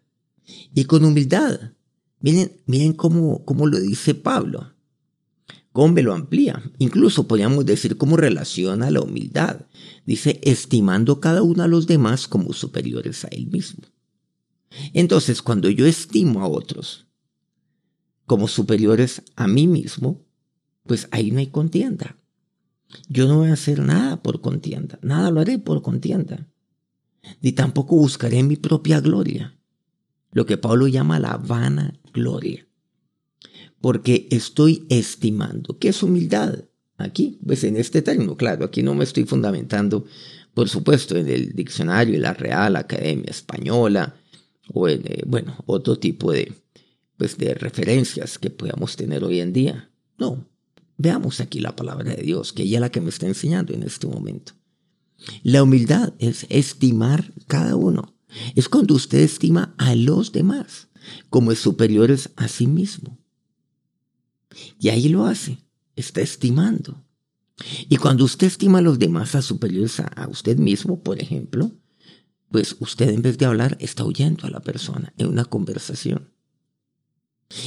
Y 0.74 0.84
con 0.84 1.04
humildad 1.04 1.72
Miren, 2.20 2.52
miren 2.66 2.92
cómo, 2.92 3.44
cómo 3.44 3.66
lo 3.66 3.80
dice 3.80 4.14
Pablo. 4.14 4.72
Cómo 5.72 5.94
me 5.94 6.02
lo 6.02 6.14
amplía. 6.14 6.62
Incluso 6.78 7.26
podríamos 7.26 7.64
decir 7.64 7.96
cómo 7.96 8.16
relaciona 8.16 8.90
la 8.90 9.00
humildad. 9.00 9.66
Dice, 10.04 10.40
estimando 10.42 11.20
cada 11.20 11.42
uno 11.42 11.62
a 11.62 11.68
los 11.68 11.86
demás 11.86 12.28
como 12.28 12.52
superiores 12.52 13.24
a 13.24 13.28
él 13.28 13.46
mismo. 13.46 13.84
Entonces, 14.92 15.42
cuando 15.42 15.70
yo 15.70 15.86
estimo 15.86 16.42
a 16.42 16.48
otros 16.48 17.06
como 18.26 18.46
superiores 18.46 19.22
a 19.34 19.48
mí 19.48 19.66
mismo, 19.66 20.24
pues 20.84 21.08
ahí 21.10 21.30
no 21.32 21.40
hay 21.40 21.48
contienda. 21.48 22.16
Yo 23.08 23.26
no 23.26 23.38
voy 23.38 23.48
a 23.48 23.54
hacer 23.54 23.80
nada 23.80 24.22
por 24.22 24.40
contienda, 24.40 24.98
nada 25.02 25.30
lo 25.30 25.40
haré 25.40 25.58
por 25.58 25.82
contienda. 25.82 26.48
Ni 27.40 27.52
tampoco 27.52 27.96
buscaré 27.96 28.42
mi 28.42 28.56
propia 28.56 29.00
gloria 29.00 29.56
lo 30.32 30.46
que 30.46 30.56
Pablo 30.56 30.86
llama 30.86 31.18
la 31.18 31.36
vana 31.36 31.94
gloria. 32.12 32.66
Porque 33.80 34.28
estoy 34.30 34.86
estimando. 34.88 35.78
¿Qué 35.78 35.88
es 35.88 36.02
humildad? 36.02 36.64
Aquí, 36.96 37.38
pues 37.46 37.64
en 37.64 37.76
este 37.76 38.02
término, 38.02 38.36
claro, 38.36 38.66
aquí 38.66 38.82
no 38.82 38.94
me 38.94 39.04
estoy 39.04 39.24
fundamentando, 39.24 40.04
por 40.52 40.68
supuesto, 40.68 41.16
en 41.16 41.28
el 41.28 41.54
diccionario 41.54 42.14
de 42.14 42.20
la 42.20 42.34
Real 42.34 42.76
Academia 42.76 43.30
Española 43.30 44.16
o 44.74 44.86
en, 44.86 45.00
eh, 45.06 45.22
bueno, 45.26 45.56
otro 45.64 45.98
tipo 45.98 46.30
de, 46.30 46.52
pues, 47.16 47.38
de 47.38 47.54
referencias 47.54 48.38
que 48.38 48.50
podamos 48.50 48.96
tener 48.96 49.24
hoy 49.24 49.40
en 49.40 49.54
día. 49.54 49.90
No, 50.18 50.46
veamos 50.98 51.40
aquí 51.40 51.60
la 51.60 51.74
palabra 51.74 52.14
de 52.14 52.22
Dios, 52.22 52.52
que 52.52 52.64
ella 52.64 52.76
es 52.76 52.80
la 52.82 52.90
que 52.90 53.00
me 53.00 53.08
está 53.08 53.26
enseñando 53.26 53.72
en 53.72 53.82
este 53.82 54.06
momento. 54.06 54.52
La 55.42 55.62
humildad 55.62 56.12
es 56.18 56.46
estimar 56.50 57.32
cada 57.46 57.76
uno 57.76 58.14
es 58.54 58.68
cuando 58.68 58.94
usted 58.94 59.18
estima 59.18 59.74
a 59.78 59.94
los 59.94 60.32
demás 60.32 60.88
como 61.28 61.54
superiores 61.54 62.30
a 62.36 62.48
sí 62.48 62.66
mismo. 62.66 63.18
Y 64.78 64.88
ahí 64.88 65.08
lo 65.08 65.26
hace, 65.26 65.58
está 65.96 66.20
estimando. 66.20 67.04
Y 67.88 67.96
cuando 67.96 68.24
usted 68.24 68.46
estima 68.46 68.78
a 68.78 68.82
los 68.82 68.98
demás 68.98 69.34
a 69.34 69.42
superiores 69.42 70.00
a, 70.00 70.28
usted 70.28 70.56
mismo, 70.56 71.02
por 71.02 71.20
ejemplo, 71.20 71.72
pues 72.50 72.76
usted 72.80 73.10
en 73.10 73.22
vez 73.22 73.38
de 73.38 73.46
hablar 73.46 73.76
está 73.80 74.04
oyendo 74.04 74.46
a 74.46 74.50
la 74.50 74.60
persona 74.60 75.12
en 75.18 75.28
una 75.28 75.44
conversación. 75.44 76.30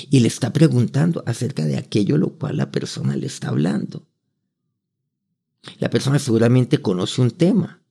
Y 0.09 0.21
le 0.21 0.27
está 0.27 0.53
preguntando 0.53 1.23
acerca 1.25 1.65
de 1.65 1.77
aquello 1.77 2.17
lo 2.17 2.37
cual 2.37 2.57
la 2.57 2.71
persona 2.71 3.15
le 3.15 3.27
está 3.27 3.49
hablando. 3.49 4.07
La 5.79 5.89
persona 5.89 6.19
seguramente 6.19 6.81
conoce 6.81 7.21
un 7.21 7.31
tema 7.31 7.81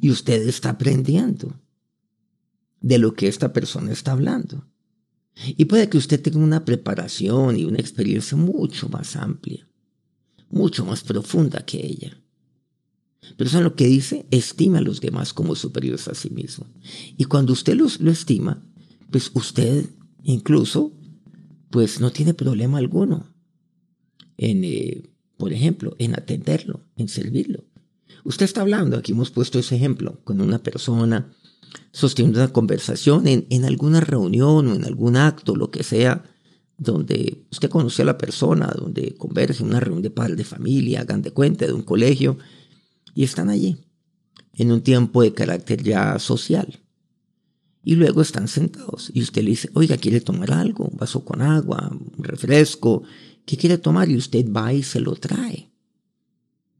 y 0.00 0.10
usted 0.10 0.46
está 0.46 0.70
aprendiendo 0.70 1.60
de 2.80 2.98
lo 2.98 3.14
que 3.14 3.28
esta 3.28 3.52
persona 3.52 3.92
está 3.92 4.12
hablando. 4.12 4.66
Y 5.46 5.66
puede 5.66 5.88
que 5.88 5.98
usted 5.98 6.20
tenga 6.20 6.38
una 6.38 6.64
preparación 6.64 7.56
y 7.56 7.64
una 7.64 7.78
experiencia 7.78 8.36
mucho 8.36 8.88
más 8.88 9.16
amplia, 9.16 9.68
mucho 10.50 10.84
más 10.84 11.02
profunda 11.02 11.64
que 11.64 11.84
ella. 11.84 12.20
Pero 13.36 13.48
eso 13.48 13.58
es 13.58 13.64
lo 13.64 13.74
que 13.74 13.86
dice, 13.86 14.26
estima 14.30 14.78
a 14.78 14.82
los 14.82 15.00
demás 15.00 15.32
como 15.32 15.54
superiores 15.54 16.08
a 16.08 16.14
sí 16.14 16.30
mismo. 16.30 16.66
Y 17.16 17.24
cuando 17.24 17.52
usted 17.52 17.74
los, 17.74 18.00
lo 18.00 18.10
estima, 18.10 18.64
pues 19.10 19.30
usted 19.34 19.86
incluso, 20.22 20.92
pues 21.70 22.00
no 22.00 22.10
tiene 22.10 22.34
problema 22.34 22.78
alguno 22.78 23.32
en, 24.36 24.64
eh, 24.64 25.02
por 25.36 25.52
ejemplo, 25.52 25.94
en 25.98 26.14
atenderlo, 26.14 26.84
en 26.96 27.08
servirlo. 27.08 27.64
Usted 28.24 28.44
está 28.44 28.62
hablando, 28.62 28.96
aquí 28.96 29.12
hemos 29.12 29.30
puesto 29.30 29.58
ese 29.58 29.76
ejemplo, 29.76 30.20
con 30.24 30.40
una 30.40 30.58
persona 30.58 31.32
sosteniendo 31.92 32.40
una 32.40 32.52
conversación 32.52 33.26
en, 33.26 33.46
en 33.50 33.64
alguna 33.64 34.00
reunión 34.00 34.68
o 34.68 34.74
en 34.74 34.84
algún 34.84 35.16
acto, 35.16 35.56
lo 35.56 35.70
que 35.70 35.82
sea, 35.82 36.24
donde 36.78 37.44
usted 37.50 37.68
conoce 37.68 38.02
a 38.02 38.06
la 38.06 38.18
persona, 38.18 38.72
donde 38.78 39.16
convergen, 39.16 39.66
una 39.66 39.80
reunión 39.80 40.02
de 40.02 40.10
padres 40.10 40.36
de 40.36 40.44
familia, 40.44 41.00
hagan 41.00 41.22
de 41.22 41.32
cuenta, 41.32 41.66
de 41.66 41.72
un 41.72 41.82
colegio, 41.82 42.38
y 43.14 43.24
están 43.24 43.50
allí, 43.50 43.78
en 44.54 44.70
un 44.70 44.80
tiempo 44.80 45.22
de 45.22 45.34
carácter 45.34 45.82
ya 45.82 46.18
social. 46.20 46.80
Y 47.82 47.96
luego 47.96 48.22
están 48.22 48.48
sentados 48.48 49.10
y 49.14 49.22
usted 49.22 49.42
le 49.42 49.50
dice, 49.50 49.70
oiga, 49.74 49.96
¿quiere 49.96 50.20
tomar 50.20 50.52
algo? 50.52 50.84
Un 50.84 50.96
vaso 50.98 51.24
con 51.24 51.42
agua, 51.42 51.90
un 51.90 52.22
refresco, 52.22 53.02
¿qué 53.44 53.56
quiere 53.56 53.78
tomar? 53.78 54.08
Y 54.08 54.16
usted 54.16 54.46
va 54.50 54.72
y 54.72 54.82
se 54.82 55.00
lo 55.00 55.14
trae. 55.14 55.70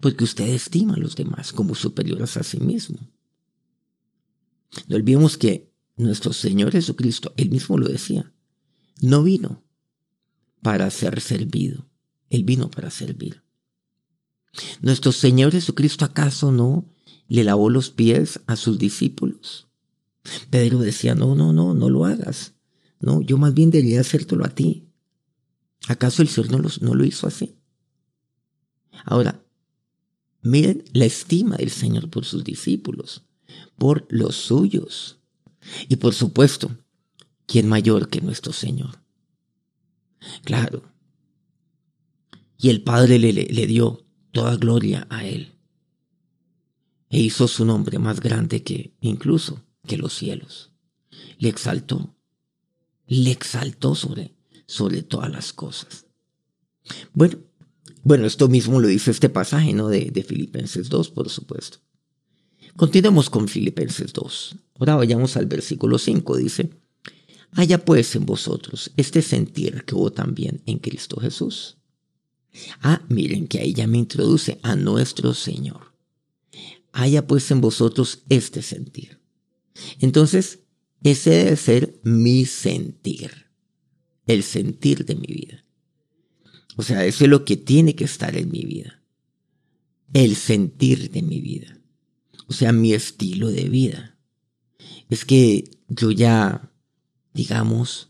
Porque 0.00 0.24
usted 0.24 0.48
estima 0.48 0.94
a 0.94 0.98
los 0.98 1.16
demás 1.16 1.52
como 1.52 1.74
superiores 1.74 2.36
a 2.36 2.42
sí 2.42 2.60
mismo. 2.60 2.98
No 4.86 4.96
olvidemos 4.96 5.36
que 5.36 5.72
nuestro 5.96 6.32
Señor 6.32 6.72
Jesucristo, 6.72 7.32
él 7.36 7.50
mismo 7.50 7.78
lo 7.78 7.88
decía, 7.88 8.32
no 9.00 9.22
vino 9.22 9.62
para 10.62 10.90
ser 10.90 11.20
servido, 11.20 11.88
él 12.30 12.44
vino 12.44 12.70
para 12.70 12.90
servir. 12.90 13.42
Nuestro 14.80 15.12
Señor 15.12 15.52
Jesucristo 15.52 16.04
acaso 16.04 16.52
no 16.52 16.88
le 17.28 17.44
lavó 17.44 17.70
los 17.70 17.90
pies 17.90 18.40
a 18.46 18.56
sus 18.56 18.78
discípulos. 18.78 19.68
Pedro 20.50 20.78
decía, 20.78 21.14
no, 21.14 21.34
no, 21.34 21.52
no, 21.52 21.74
no 21.74 21.90
lo 21.90 22.04
hagas. 22.04 22.54
No, 23.00 23.22
yo 23.22 23.38
más 23.38 23.54
bien 23.54 23.70
debería 23.70 24.00
hacértelo 24.00 24.44
a 24.44 24.50
ti. 24.50 24.88
¿Acaso 25.86 26.22
el 26.22 26.28
Señor 26.28 26.50
no, 26.62 26.68
no 26.80 26.94
lo 26.94 27.04
hizo 27.04 27.26
así? 27.26 27.56
Ahora, 29.04 29.44
miren 30.42 30.84
la 30.92 31.04
estima 31.04 31.56
del 31.56 31.70
Señor 31.70 32.10
por 32.10 32.24
sus 32.24 32.44
discípulos, 32.44 33.24
por 33.76 34.06
los 34.10 34.36
suyos. 34.36 35.18
Y 35.88 35.96
por 35.96 36.14
supuesto, 36.14 36.70
¿quién 37.46 37.68
mayor 37.68 38.08
que 38.08 38.20
nuestro 38.20 38.52
Señor? 38.52 39.00
Claro. 40.44 40.82
Y 42.58 42.70
el 42.70 42.82
Padre 42.82 43.18
le, 43.18 43.66
dio 43.66 44.04
toda 44.32 44.56
gloria 44.56 45.06
a 45.10 45.24
Él. 45.24 45.54
E 47.10 47.20
hizo 47.20 47.48
su 47.48 47.64
nombre 47.64 47.98
más 47.98 48.20
grande 48.20 48.62
que 48.62 48.94
incluso 49.00 49.64
que 49.86 49.96
los 49.96 50.12
cielos. 50.12 50.72
Le 51.38 51.48
exaltó. 51.48 52.14
Le 53.06 53.30
exaltó 53.30 53.94
sobre, 53.94 54.34
sobre 54.66 55.02
todas 55.02 55.30
las 55.30 55.52
cosas. 55.52 56.06
Bueno, 57.12 57.38
bueno, 58.02 58.26
esto 58.26 58.48
mismo 58.48 58.80
lo 58.80 58.88
dice 58.88 59.10
este 59.10 59.28
pasaje, 59.28 59.72
¿no? 59.72 59.88
De, 59.88 60.10
de 60.10 60.22
Filipenses 60.22 60.88
2, 60.88 61.10
por 61.10 61.28
supuesto. 61.28 61.78
Continuemos 62.78 63.28
con 63.28 63.48
Filipenses 63.48 64.12
2. 64.12 64.56
Ahora 64.78 64.94
vayamos 64.94 65.36
al 65.36 65.46
versículo 65.46 65.98
5, 65.98 66.36
dice, 66.36 66.70
Haya 67.50 67.84
pues 67.84 68.14
en 68.14 68.24
vosotros 68.24 68.92
este 68.96 69.20
sentir 69.20 69.82
que 69.84 69.96
hubo 69.96 70.12
también 70.12 70.62
en 70.64 70.78
Cristo 70.78 71.20
Jesús. 71.20 71.78
Ah, 72.80 73.02
miren 73.08 73.48
que 73.48 73.58
ahí 73.58 73.74
ya 73.74 73.88
me 73.88 73.98
introduce 73.98 74.60
a 74.62 74.76
nuestro 74.76 75.34
Señor. 75.34 75.92
Haya 76.92 77.26
pues 77.26 77.50
en 77.50 77.60
vosotros 77.60 78.22
este 78.28 78.62
sentir. 78.62 79.18
Entonces, 79.98 80.60
ese 81.02 81.30
debe 81.30 81.56
ser 81.56 82.00
mi 82.04 82.44
sentir, 82.44 83.50
el 84.24 84.44
sentir 84.44 85.04
de 85.04 85.16
mi 85.16 85.26
vida. 85.26 85.64
O 86.76 86.84
sea, 86.84 87.04
eso 87.04 87.24
es 87.24 87.30
lo 87.30 87.44
que 87.44 87.56
tiene 87.56 87.96
que 87.96 88.04
estar 88.04 88.36
en 88.36 88.52
mi 88.52 88.62
vida. 88.62 89.02
El 90.12 90.36
sentir 90.36 91.10
de 91.10 91.22
mi 91.22 91.40
vida. 91.40 91.78
O 92.48 92.52
sea, 92.52 92.72
mi 92.72 92.94
estilo 92.94 93.50
de 93.50 93.68
vida. 93.68 94.16
Es 95.08 95.24
que 95.24 95.70
yo 95.88 96.10
ya, 96.10 96.72
digamos, 97.34 98.08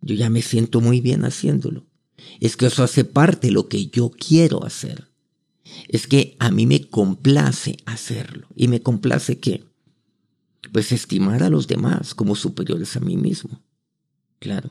yo 0.00 0.14
ya 0.14 0.30
me 0.30 0.42
siento 0.42 0.80
muy 0.80 1.00
bien 1.00 1.24
haciéndolo. 1.24 1.86
Es 2.40 2.56
que 2.56 2.66
eso 2.66 2.82
hace 2.82 3.04
parte 3.04 3.48
de 3.48 3.52
lo 3.52 3.68
que 3.68 3.86
yo 3.86 4.10
quiero 4.10 4.64
hacer. 4.64 5.08
Es 5.88 6.06
que 6.06 6.36
a 6.38 6.50
mí 6.50 6.66
me 6.66 6.88
complace 6.88 7.76
hacerlo. 7.84 8.48
¿Y 8.54 8.68
me 8.68 8.80
complace 8.80 9.38
qué? 9.38 9.64
Pues 10.72 10.92
estimar 10.92 11.42
a 11.42 11.50
los 11.50 11.66
demás 11.66 12.14
como 12.14 12.36
superiores 12.36 12.96
a 12.96 13.00
mí 13.00 13.16
mismo. 13.16 13.62
Claro. 14.38 14.70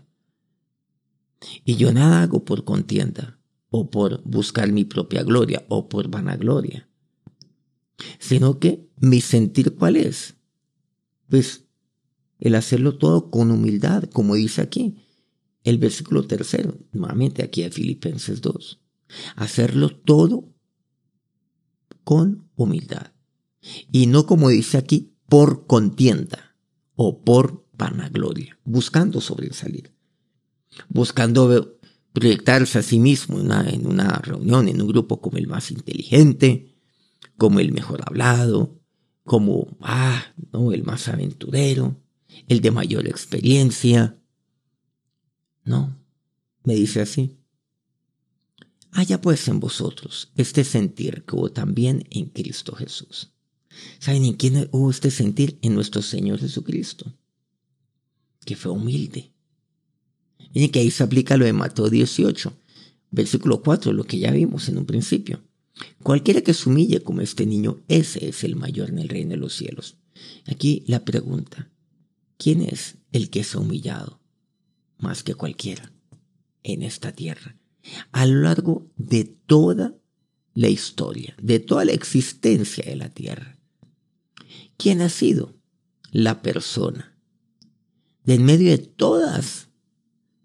Y 1.66 1.76
yo 1.76 1.92
nada 1.92 2.22
hago 2.22 2.46
por 2.46 2.64
contienda, 2.64 3.38
o 3.70 3.90
por 3.90 4.22
buscar 4.24 4.72
mi 4.72 4.86
propia 4.86 5.24
gloria, 5.24 5.66
o 5.68 5.90
por 5.90 6.08
vanagloria. 6.08 6.88
Sino 8.20 8.60
que 8.60 8.88
mi 8.98 9.22
sentir 9.22 9.76
cuál 9.76 9.98
es. 9.98 10.36
Pues 11.30 11.66
el 12.40 12.56
hacerlo 12.56 12.98
todo 12.98 13.30
con 13.30 13.52
humildad, 13.52 14.04
como 14.04 14.36
dice 14.36 14.62
aquí, 14.62 14.98
el 15.64 15.78
versículo 15.78 16.28
tercero, 16.28 16.78
nuevamente 16.92 17.44
aquí 17.44 17.64
de 17.64 17.72
Filipenses 17.72 18.42
2. 18.42 18.80
Hacerlo 19.36 19.96
todo 19.96 20.50
con 22.04 22.50
humildad. 22.56 23.14
Y 23.92 24.08
no 24.08 24.26
como 24.26 24.50
dice 24.50 24.78
aquí, 24.78 25.14
por 25.30 25.68
contienda 25.68 26.56
o 26.96 27.24
por 27.24 27.66
vanagloria, 27.74 28.60
buscando 28.66 29.22
sobresalir 29.22 29.94
buscando 30.90 31.80
proyectarse 32.12 32.80
a 32.80 32.84
sí 32.84 33.00
mismo 33.00 33.40
en 33.40 33.46
una, 33.46 33.70
en 33.70 33.88
una 33.88 34.20
reunión, 34.20 34.68
en 34.68 34.82
un 34.82 34.88
grupo 34.88 35.22
como 35.22 35.38
el 35.38 35.48
más 35.48 35.72
inteligente, 35.72 36.73
como 37.38 37.60
el 37.60 37.72
mejor 37.72 38.02
hablado, 38.06 38.80
como, 39.24 39.78
ah, 39.82 40.34
no, 40.52 40.72
el 40.72 40.84
más 40.84 41.08
aventurero, 41.08 41.96
el 42.48 42.62
de 42.62 42.72
mayor 42.72 43.08
experiencia. 43.08 44.18
No, 45.64 45.98
me 46.64 46.76
dice 46.76 47.02
así. 47.02 47.38
Haya 48.92 49.22
pues 49.22 49.48
en 49.48 49.60
vosotros 49.60 50.32
este 50.36 50.64
sentir 50.64 51.24
que 51.26 51.36
hubo 51.36 51.52
también 51.52 52.06
en 52.12 52.26
Cristo 52.26 52.76
Jesús. 52.76 53.32
¿Saben 54.00 54.24
en 54.26 54.34
quién 54.34 54.70
hubo 54.72 54.92
este 54.92 55.10
sentir? 55.10 55.58
En 55.64 55.74
nuestro 55.74 56.04
Señor 56.04 56.40
Jesucristo, 56.40 57.12
que 58.46 58.56
fue 58.56 58.72
humilde, 58.72 59.34
Miren 60.54 60.70
que 60.70 60.80
ahí 60.80 60.92
se 60.92 61.04
aplica 61.04 61.36
lo 61.36 61.46
de 61.46 61.54
Mateo 61.54 61.90
18, 61.90 62.54
versículo 63.12 63.62
4, 63.64 63.92
lo 63.92 64.04
que 64.04 64.20
ya 64.20 64.32
vimos 64.32 64.70
en 64.70 64.78
un 64.78 64.86
principio. 64.86 65.42
Cualquiera 66.02 66.42
que 66.42 66.54
se 66.54 66.70
humille 66.70 67.02
como 67.02 67.22
este 67.22 67.46
niño, 67.46 67.82
ese 67.88 68.30
es 68.30 68.44
el 68.44 68.56
mayor 68.56 68.90
en 68.90 69.00
el 69.00 69.10
reino 69.10 69.32
de 69.32 69.38
los 69.38 69.54
cielos. 69.56 69.98
Aquí 70.46 70.84
la 70.88 71.04
pregunta, 71.04 71.72
¿quién 72.38 72.62
es 72.62 72.98
el 73.12 73.30
que 73.30 73.42
ha 73.42 73.58
humillado 73.58 74.20
más 74.98 75.24
que 75.24 75.36
cualquiera 75.36 75.92
en 76.64 76.84
esta 76.84 77.12
tierra? 77.12 77.58
A 78.12 78.26
lo 78.26 78.42
largo 78.42 78.92
de 78.98 79.26
toda 79.26 79.96
la 80.54 80.70
historia, 80.70 81.36
de 81.42 81.60
toda 81.60 81.86
la 81.86 81.94
existencia 81.94 82.86
de 82.86 82.96
la 82.96 83.10
tierra. 83.10 83.58
¿Quién 84.78 85.02
ha 85.02 85.10
sido 85.10 85.56
la 86.12 86.42
persona 86.42 87.18
de 88.24 88.36
en 88.36 88.46
medio 88.46 88.70
de 88.70 88.78
todas 88.78 89.70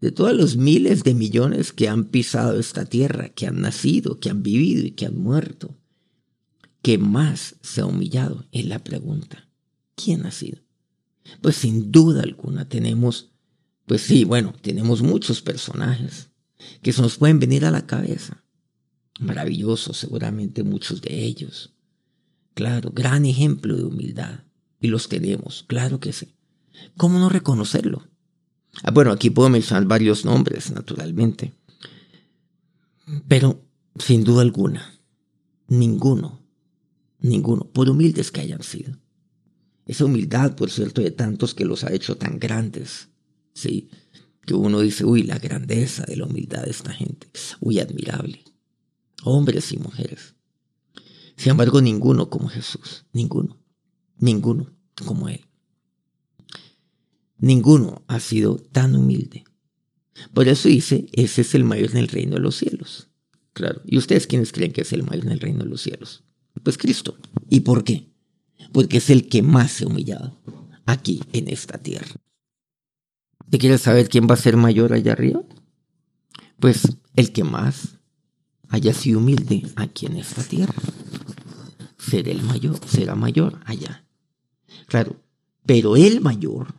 de 0.01 0.13
todos 0.13 0.33
los 0.35 0.57
miles 0.57 1.03
de 1.03 1.15
millones 1.15 1.73
que 1.73 1.89
han 1.89 2.05
pisado 2.05 2.59
esta 2.59 2.85
tierra, 2.85 3.31
que 3.31 3.47
han 3.47 3.61
nacido, 3.61 4.21
que 4.21 4.31
han 4.31 4.43
vivido 4.43 4.87
y 4.87 4.93
que 4.93 5.07
han 5.07 5.19
muerto, 5.19 5.77
¿qué 6.83 6.99
más 6.99 7.57
se 7.63 7.81
ha 7.81 7.87
humillado? 7.87 8.47
Es 8.53 8.67
la 8.67 8.79
pregunta. 8.79 9.49
¿Quién 9.97 10.27
ha 10.27 10.31
sido? 10.31 10.61
Pues 11.43 11.57
sin 11.57 11.91
duda 11.91 12.23
alguna 12.23 12.69
tenemos, 12.69 13.33
pues 13.87 14.03
sí, 14.03 14.25
bueno, 14.25 14.55
tenemos 14.63 15.03
muchos 15.03 15.43
personajes 15.43 16.31
que 16.83 16.93
se 16.93 17.03
nos 17.03 17.17
pueden 17.19 17.41
venir 17.41 17.65
a 17.65 17.71
la 17.71 17.87
cabeza. 17.87 18.45
Maravillosos 19.19 19.97
seguramente 19.97 20.63
muchos 20.63 21.03
de 21.03 21.25
ellos. 21.25 21.75
Claro, 22.55 22.93
gran 22.95 23.27
ejemplo 23.27 23.77
de 23.77 23.85
humildad. 23.85 24.45
Y 24.81 24.89
los 24.89 25.09
tenemos, 25.09 25.65
claro 25.67 25.99
que 25.99 26.13
sí. 26.13 26.37
¿Cómo 26.97 27.19
no 27.19 27.29
reconocerlo? 27.29 28.08
Ah, 28.83 28.91
bueno, 28.91 29.13
aquí 29.13 29.31
puedo 29.31 29.49
mencionar 29.49 29.85
varios 29.87 30.25
nombres, 30.25 30.71
naturalmente. 30.71 31.53
Pero, 33.27 33.65
sin 33.99 34.25
duda 34.25 34.43
alguna, 34.43 34.99
ninguno, 35.67 36.41
ninguno, 37.21 37.65
por 37.73 37.89
humildes 37.89 38.31
que 38.31 38.41
hayan 38.41 38.63
sido. 38.63 38.97
Esa 39.87 40.05
humildad, 40.05 40.55
por 40.55 40.71
cierto, 40.71 41.01
de 41.01 41.11
tantos 41.11 41.55
que 41.55 41.65
los 41.65 41.83
ha 41.85 41.93
hecho 41.93 42.17
tan 42.17 42.39
grandes, 42.39 43.09
¿sí? 43.55 43.89
Que 44.45 44.55
uno 44.55 44.81
dice, 44.81 45.05
uy, 45.05 45.23
la 45.23 45.39
grandeza 45.39 46.05
de 46.07 46.17
la 46.17 46.27
humildad 46.27 46.65
de 46.65 46.71
esta 46.71 46.93
gente, 46.93 47.29
uy, 47.61 47.81
admirable. 47.81 48.45
Hombres 49.25 49.73
y 49.73 49.79
mujeres. 49.79 50.35
Sin 51.37 51.53
embargo, 51.53 51.81
ninguno 51.81 52.29
como 52.29 52.49
Jesús, 52.49 53.07
ninguno, 53.13 53.59
ninguno 54.19 54.71
como 55.05 55.29
Él. 55.29 55.48
Ninguno 57.39 58.03
ha 58.09 58.21
sido 58.21 58.57
tan 58.57 58.95
humilde. 58.95 59.45
Por 60.35 60.49
eso 60.49 60.69
dice, 60.69 61.07
ese 61.13 61.43
es 61.43 61.55
el 61.55 61.65
mayor 61.65 61.91
en 61.93 61.99
el 61.99 62.09
reino 62.09 62.35
de 62.35 62.41
los 62.41 62.57
cielos. 62.57 63.09
Claro. 63.53 63.81
¿Y 63.85 63.99
ustedes 63.99 64.27
quiénes 64.27 64.53
creen 64.53 64.73
que 64.73 64.83
es 64.83 64.93
el 64.93 65.05
mayor 65.05 65.27
en 65.27 65.33
el 65.33 65.41
reino 65.41 65.65
de 65.65 65.71
los 65.71 65.83
cielos? 65.83 66.25
Pues 66.63 66.79
Cristo. 66.79 67.17
¿Y 67.49 67.61
por 67.61 67.85
qué? 67.85 68.09
Porque 68.73 68.99
es 68.99 69.11
el 69.11 69.29
que 69.29 69.43
más 69.43 69.73
se 69.73 69.85
ha 69.85 69.87
humillado 69.87 70.39
aquí 70.87 71.21
en 71.33 71.49
esta 71.49 71.79
tierra. 71.79 72.17
¿Te 73.51 73.59
quieres 73.59 73.81
saber 73.81 74.09
quién 74.09 74.27
va 74.29 74.35
a 74.35 74.39
ser 74.39 74.57
mayor 74.57 74.93
allá 74.93 75.13
arriba? 75.13 75.43
Pues 76.59 76.83
el 77.15 77.33
que 77.33 77.45
más 77.45 77.99
haya 78.69 78.93
sido 78.93 79.21
humilde 79.21 79.63
aquí 79.77 80.07
en 80.07 80.17
esta 80.17 80.43
tierra. 80.43 80.75
Será 81.99 82.31
el 82.31 82.43
mayor, 82.43 82.79
será 82.87 83.15
mayor 83.15 83.61
allá. 83.65 84.05
Claro, 84.87 85.17
pero 85.65 85.97
el 85.97 86.21
mayor 86.21 86.75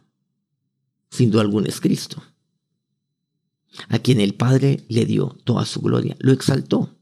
sin 1.09 1.31
duda 1.31 1.41
alguna 1.41 1.67
es 1.67 1.79
Cristo, 1.79 2.21
a 3.87 3.99
quien 3.99 4.19
el 4.19 4.35
Padre 4.35 4.85
le 4.89 5.05
dio 5.05 5.37
toda 5.43 5.65
su 5.65 5.81
gloria, 5.81 6.15
lo 6.19 6.31
exaltó 6.31 6.95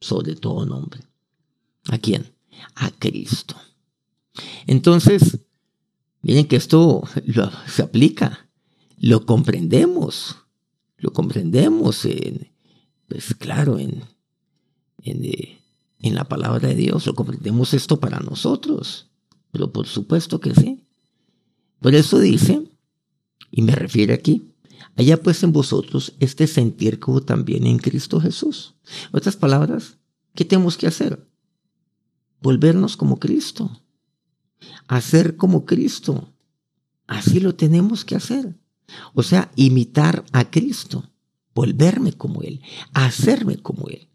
sobre 0.00 0.36
todo 0.36 0.66
nombre. 0.66 1.00
¿A 1.88 1.98
quién? 1.98 2.34
A 2.74 2.90
Cristo. 2.90 3.56
Entonces, 4.66 5.38
Miren 6.26 6.48
que 6.48 6.56
esto 6.56 7.04
se 7.68 7.82
aplica, 7.82 8.48
lo 8.98 9.26
comprendemos, 9.26 10.38
lo 10.98 11.12
comprendemos 11.12 12.04
en, 12.04 12.50
pues 13.06 13.32
claro, 13.36 13.78
en, 13.78 14.02
en, 15.04 15.24
eh, 15.24 15.60
en 16.00 16.14
la 16.16 16.24
palabra 16.24 16.66
de 16.66 16.74
Dios, 16.74 17.06
lo 17.06 17.14
comprendemos 17.14 17.74
esto 17.74 18.00
para 18.00 18.18
nosotros, 18.18 19.06
pero 19.52 19.72
por 19.72 19.86
supuesto 19.86 20.40
que 20.40 20.52
sí. 20.52 20.84
Por 21.78 21.94
eso 21.94 22.18
dice, 22.18 22.72
y 23.56 23.62
me 23.62 23.74
refiere 23.74 24.12
aquí, 24.12 24.52
haya 24.96 25.22
pues 25.22 25.42
en 25.42 25.50
vosotros 25.50 26.12
este 26.20 26.46
sentir 26.46 27.00
como 27.00 27.22
también 27.22 27.66
en 27.66 27.78
Cristo 27.78 28.20
Jesús. 28.20 28.74
otras 29.12 29.34
palabras, 29.34 29.96
¿qué 30.34 30.44
tenemos 30.44 30.76
que 30.76 30.86
hacer? 30.86 31.26
Volvernos 32.42 32.98
como 32.98 33.18
Cristo, 33.18 33.80
hacer 34.88 35.36
como 35.36 35.64
Cristo. 35.64 36.34
Así 37.06 37.40
lo 37.40 37.54
tenemos 37.54 38.04
que 38.04 38.14
hacer. 38.14 38.60
O 39.14 39.22
sea, 39.22 39.50
imitar 39.56 40.26
a 40.32 40.50
Cristo, 40.50 41.10
volverme 41.54 42.12
como 42.12 42.42
Él, 42.42 42.60
hacerme 42.92 43.56
como 43.56 43.88
Él. 43.88 44.10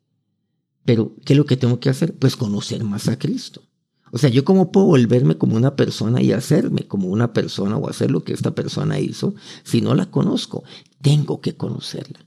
Pero, 0.85 1.15
¿qué 1.25 1.33
es 1.33 1.37
lo 1.37 1.47
que 1.47 1.57
tengo 1.57 1.79
que 1.79 1.89
hacer? 1.89 2.15
Pues 2.15 2.35
conocer 2.35 2.83
más 2.83 3.07
a 3.07 3.17
Cristo. 3.17 3.63
O 4.11 4.17
sea, 4.17 4.29
yo 4.29 4.43
cómo 4.43 4.71
puedo 4.71 4.87
volverme 4.87 5.37
como 5.37 5.55
una 5.55 5.75
persona 5.75 6.21
y 6.21 6.31
hacerme 6.33 6.87
como 6.87 7.07
una 7.07 7.33
persona 7.33 7.77
o 7.77 7.89
hacer 7.89 8.11
lo 8.11 8.23
que 8.23 8.33
esta 8.33 8.53
persona 8.53 8.99
hizo 8.99 9.33
si 9.63 9.81
no 9.81 9.95
la 9.95 10.11
conozco. 10.11 10.63
Tengo 11.01 11.39
que 11.41 11.55
conocerla. 11.55 12.19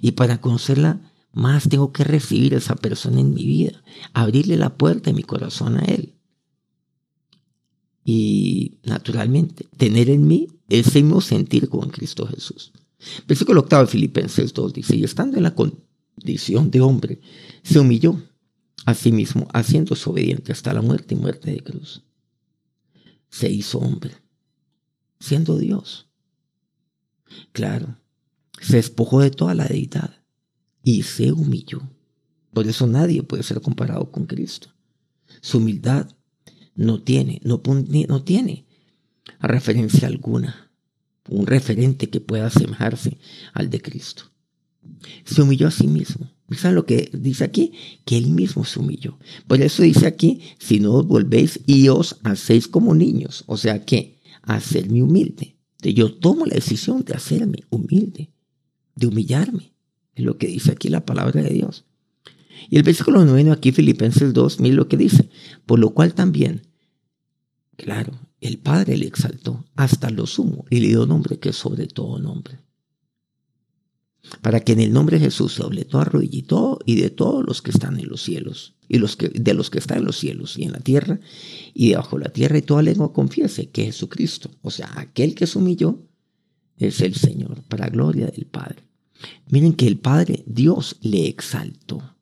Y 0.00 0.12
para 0.12 0.40
conocerla 0.40 1.00
más 1.32 1.68
tengo 1.68 1.92
que 1.92 2.04
recibir 2.04 2.54
a 2.54 2.58
esa 2.58 2.76
persona 2.76 3.20
en 3.20 3.32
mi 3.32 3.44
vida, 3.44 3.82
abrirle 4.12 4.56
la 4.56 4.76
puerta 4.76 5.10
de 5.10 5.14
mi 5.14 5.22
corazón 5.22 5.78
a 5.78 5.84
él. 5.84 6.14
Y 8.04 8.78
naturalmente, 8.84 9.66
tener 9.76 10.10
en 10.10 10.26
mí 10.26 10.48
ese 10.68 11.02
mismo 11.02 11.20
sentir 11.20 11.68
con 11.68 11.90
Cristo 11.90 12.26
Jesús. 12.26 12.72
Versículo 13.26 13.60
octavo 13.60 13.84
de 13.84 13.90
Filipenses 13.90 14.52
2 14.52 14.72
dice, 14.74 14.96
y 14.96 15.04
estando 15.04 15.36
en 15.36 15.44
la 15.44 15.54
condición 15.54 16.70
de 16.70 16.80
hombre, 16.80 17.20
se 17.62 17.78
humilló 17.78 18.20
Asimismo, 18.86 19.46
haciéndose 19.52 20.08
obediente 20.08 20.52
hasta 20.52 20.72
la 20.72 20.82
muerte 20.82 21.14
y 21.14 21.18
muerte 21.18 21.50
de 21.50 21.60
cruz, 21.60 22.02
se 23.28 23.50
hizo 23.50 23.78
hombre, 23.78 24.14
siendo 25.18 25.58
Dios. 25.58 26.08
Claro, 27.52 27.96
se 28.60 28.76
despojó 28.76 29.20
de 29.20 29.30
toda 29.30 29.54
la 29.54 29.66
deidad 29.66 30.22
y 30.82 31.02
se 31.02 31.32
humilló. 31.32 31.82
Por 32.52 32.66
eso 32.66 32.86
nadie 32.86 33.22
puede 33.22 33.42
ser 33.42 33.60
comparado 33.60 34.10
con 34.10 34.26
Cristo. 34.26 34.74
Su 35.40 35.58
humildad 35.58 36.10
no 36.74 37.02
tiene, 37.02 37.40
no, 37.44 37.62
no 37.64 38.24
tiene 38.24 38.66
referencia 39.40 40.08
alguna, 40.08 40.72
un 41.28 41.46
referente 41.46 42.10
que 42.10 42.20
pueda 42.20 42.46
asemejarse 42.46 43.18
al 43.52 43.70
de 43.70 43.80
Cristo. 43.80 44.24
Se 45.24 45.42
humilló 45.42 45.68
a 45.68 45.70
sí 45.70 45.86
mismo 45.86 46.30
¿Saben 46.56 46.74
lo 46.74 46.86
que 46.86 47.10
dice 47.12 47.44
aquí? 47.44 47.72
Que 48.04 48.16
él 48.16 48.30
mismo 48.30 48.64
se 48.64 48.80
humilló. 48.80 49.18
Por 49.46 49.60
eso 49.62 49.82
dice 49.82 50.06
aquí, 50.06 50.40
si 50.58 50.80
no 50.80 50.94
os 50.94 51.06
volvéis 51.06 51.60
y 51.66 51.88
os 51.88 52.16
hacéis 52.24 52.66
como 52.66 52.94
niños. 52.94 53.44
O 53.46 53.56
sea 53.56 53.84
que, 53.84 54.18
hacerme 54.42 55.02
humilde. 55.02 55.56
Yo 55.82 56.12
tomo 56.12 56.46
la 56.46 56.54
decisión 56.54 57.04
de 57.04 57.14
hacerme 57.14 57.60
humilde, 57.70 58.30
de 58.96 59.06
humillarme. 59.06 59.72
Es 60.14 60.24
lo 60.24 60.38
que 60.38 60.48
dice 60.48 60.72
aquí 60.72 60.88
la 60.88 61.06
palabra 61.06 61.42
de 61.42 61.50
Dios. 61.50 61.84
Y 62.68 62.76
el 62.76 62.82
versículo 62.82 63.24
9 63.24 63.52
aquí, 63.52 63.72
Filipenses 63.72 64.34
2, 64.34 64.60
mira 64.60 64.74
lo 64.74 64.88
que 64.88 64.96
dice. 64.96 65.30
Por 65.66 65.78
lo 65.78 65.90
cual 65.90 66.14
también, 66.14 66.62
claro, 67.76 68.12
el 68.40 68.58
Padre 68.58 68.96
le 68.96 69.06
exaltó 69.06 69.64
hasta 69.76 70.10
lo 70.10 70.26
sumo 70.26 70.64
y 70.68 70.80
le 70.80 70.88
dio 70.88 71.06
nombre 71.06 71.38
que 71.38 71.52
sobre 71.52 71.86
todo 71.86 72.18
nombre 72.18 72.58
para 74.42 74.60
que 74.60 74.72
en 74.72 74.80
el 74.80 74.92
nombre 74.92 75.18
de 75.18 75.26
Jesús 75.26 75.54
se 75.54 75.62
doble 75.62 75.84
toda 75.84 76.04
rodilla 76.04 76.44
y, 76.84 77.00
de 77.00 77.10
todos 77.10 77.44
los 77.44 77.62
que 77.62 77.70
están 77.70 77.98
en 77.98 78.08
los 78.08 78.22
cielos, 78.22 78.74
y 78.88 78.98
los 78.98 79.16
que, 79.16 79.28
de 79.28 79.54
los 79.54 79.70
que 79.70 79.78
están 79.78 79.98
en 79.98 80.04
los 80.04 80.18
cielos 80.18 80.58
y 80.58 80.64
en 80.64 80.72
la 80.72 80.80
tierra, 80.80 81.20
y 81.74 81.90
debajo 81.90 82.18
de 82.18 82.24
la 82.24 82.32
tierra, 82.32 82.58
y 82.58 82.62
toda 82.62 82.82
lengua 82.82 83.12
confiese 83.12 83.70
que 83.70 83.84
Jesucristo, 83.84 84.50
o 84.62 84.70
sea, 84.70 84.90
aquel 84.96 85.34
que 85.34 85.46
se 85.46 85.58
humilló, 85.58 86.06
es 86.76 87.00
el 87.00 87.14
Señor, 87.14 87.62
para 87.64 87.88
gloria 87.88 88.26
del 88.26 88.46
Padre. 88.46 88.88
Miren 89.50 89.74
que 89.74 89.86
el 89.86 89.98
Padre, 89.98 90.44
Dios, 90.46 90.96
le 91.02 91.28
exaltó. 91.28 92.16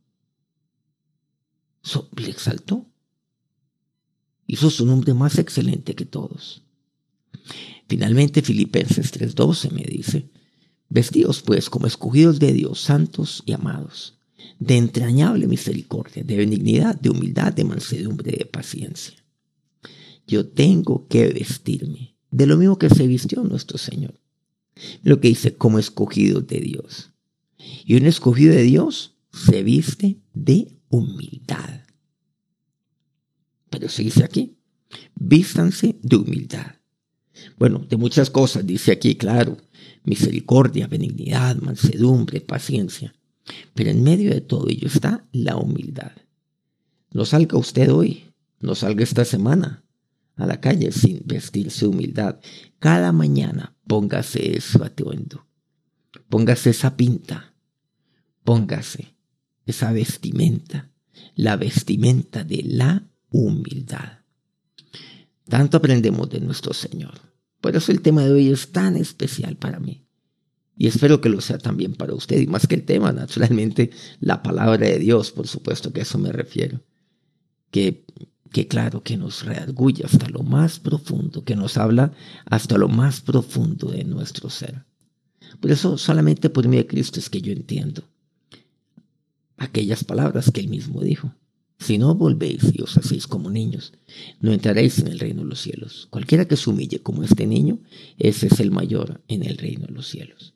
le 2.17 2.29
exaltó. 2.29 2.87
Hizo 4.47 4.71
su 4.71 4.85
nombre 4.85 5.15
más 5.15 5.39
excelente 5.39 5.95
que 5.95 6.07
todos. 6.07 6.63
Finalmente, 7.89 8.43
Filipenses 8.43 9.13
3:12 9.13 9.71
me 9.71 9.83
dice, 9.83 10.31
Vestidos 10.89 11.43
pues 11.43 11.69
como 11.69 11.87
escogidos 11.87 12.39
de 12.39 12.53
Dios, 12.53 12.81
santos 12.81 13.43
y 13.45 13.53
amados, 13.53 14.19
de 14.59 14.77
entrañable 14.77 15.47
misericordia, 15.47 16.23
de 16.23 16.37
benignidad, 16.37 16.99
de 16.99 17.11
humildad, 17.11 17.53
de 17.53 17.65
mansedumbre, 17.65 18.33
de 18.33 18.47
paciencia. 18.47 19.23
Yo 20.27 20.47
tengo 20.47 21.07
que 21.09 21.29
vestirme 21.29 22.17
de 22.31 22.47
lo 22.47 22.57
mismo 22.57 22.79
que 22.79 22.91
se 22.91 23.07
vistió 23.07 23.43
nuestro 23.43 23.79
Señor. 23.79 24.21
Lo 25.03 25.21
que 25.21 25.29
dice, 25.29 25.55
como 25.57 25.79
escogidos 25.79 26.47
de 26.47 26.61
Dios. 26.61 27.11
Y 27.85 27.97
un 27.97 28.07
escogido 28.07 28.55
de 28.55 28.63
Dios 28.63 29.17
se 29.33 29.63
viste 29.63 30.21
de 30.35 30.79
humildad. 30.89 31.83
Pero 33.71 33.89
se 33.89 34.03
dice 34.03 34.25
aquí, 34.25 34.59
vístanse 35.15 35.99
de 36.03 36.17
humildad. 36.17 36.77
Bueno, 37.59 37.85
de 37.89 37.97
muchas 37.97 38.31
cosas 38.31 38.67
dice 38.67 38.93
aquí, 38.93 39.15
claro, 39.17 39.57
misericordia, 40.09 40.87
benignidad, 40.87 41.57
mansedumbre, 41.57 42.41
paciencia. 42.41 43.15
Pero 43.75 43.91
en 43.91 44.03
medio 44.03 44.31
de 44.31 44.41
todo 44.41 44.69
ello 44.69 44.89
está 44.89 45.27
la 45.33 45.57
humildad. 45.57 46.13
No 47.13 47.25
salga 47.25 47.59
usted 47.59 47.91
hoy, 47.93 48.25
no 48.61 48.75
salga 48.75 49.05
esta 49.05 49.25
semana 49.25 49.85
a 50.37 50.47
la 50.47 50.61
calle 50.61 50.93
sin 50.93 51.23
vestirse 51.25 51.87
humildad. 51.87 52.41
Cada 52.79 53.13
mañana 53.13 53.77
póngase 53.87 54.57
eso 54.57 54.85
atuendo, 54.85 55.47
póngase 56.29 56.71
esa 56.71 56.97
pinta, 56.97 57.55
póngase 58.45 59.15
esa 59.67 59.93
vestimenta, 59.93 60.91
la 61.35 61.57
vestimenta 61.57 62.45
de 62.45 62.63
la 62.65 63.09
humildad. 63.31 64.19
Tanto 65.49 65.79
aprendemos 65.79 66.29
de 66.29 66.41
nuestro 66.41 66.75
Señor. 66.75 67.15
Por 67.61 67.77
eso 67.77 67.93
el 67.93 68.01
tema 68.01 68.23
de 68.23 68.33
hoy 68.33 68.49
es 68.49 68.73
tan 68.73 68.97
especial 68.97 69.57
para 69.57 69.81
mí. 69.81 70.05
Y 70.77 70.87
espero 70.87 71.21
que 71.21 71.29
lo 71.29 71.41
sea 71.41 71.59
también 71.59 71.95
para 71.95 72.15
usted. 72.15 72.41
Y 72.41 72.47
más 72.47 72.69
que 72.69 72.77
el 72.77 72.85
tema, 72.85 73.13
naturalmente, 73.13 73.91
la 74.21 74.43
palabra 74.43 74.87
de 74.87 74.99
Dios, 75.01 75.33
por 75.33 75.49
supuesto 75.49 75.93
que 75.93 76.01
a 76.01 76.03
eso 76.05 76.19
me 76.19 76.31
refiero. 76.31 76.81
Que, 77.73 78.05
que 78.53 78.69
claro, 78.69 79.03
que 79.03 79.17
nos 79.17 79.45
reargulla 79.45 80.07
hasta 80.07 80.29
lo 80.29 80.45
más 80.45 80.79
profundo, 80.79 81.45
que 81.45 81.57
nos 81.57 81.77
habla 81.77 82.13
hasta 82.47 82.79
lo 82.79 82.89
más 82.89 83.21
profundo 83.21 83.91
de 83.91 84.05
nuestro 84.05 84.51
ser. 84.51 84.85
Por 85.61 85.73
eso 85.73 85.99
solamente 85.99 86.49
por 86.49 86.67
medio 86.69 86.85
de 86.85 86.87
Cristo 86.87 87.19
es 87.19 87.29
que 87.29 87.41
yo 87.41 87.53
entiendo 87.53 88.05
aquellas 89.57 90.05
palabras 90.05 90.51
que 90.53 90.61
él 90.61 90.69
mismo 90.69 91.03
dijo. 91.03 91.35
Si 91.79 91.97
no 91.97 92.15
volvéis 92.15 92.73
y 92.75 92.83
os 92.83 92.97
hacéis 92.99 93.27
como 93.27 93.51
niños, 93.51 93.93
no 94.41 94.53
entraréis 94.53 94.99
en 94.99 95.09
el 95.09 95.21
reino 95.21 95.43
de 95.43 95.49
los 95.49 95.61
cielos. 95.61 96.09
Cualquiera 96.11 96.47
que 96.47 96.57
se 96.57 96.71
humille 96.71 97.03
como 97.03 97.23
este 97.23 97.47
niño, 97.47 97.81
ese 98.19 98.49
es 98.49 98.59
el 98.61 98.71
mayor 98.71 99.23
en 99.29 99.45
el 99.45 99.57
reino 99.59 99.87
de 99.87 99.93
los 99.93 100.09
cielos. 100.09 100.55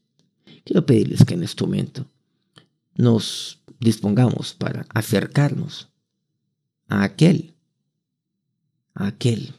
Quiero 0.65 0.85
pedirles 0.85 1.25
que 1.25 1.35
en 1.35 1.45
este 1.45 1.65
momento 1.65 2.11
nos 2.95 3.61
dispongamos 3.79 4.55
para 4.55 4.87
acercarnos 4.91 5.89
a 6.89 7.05
aquel, 7.05 7.55
a 8.95 9.07
aquel 9.07 9.55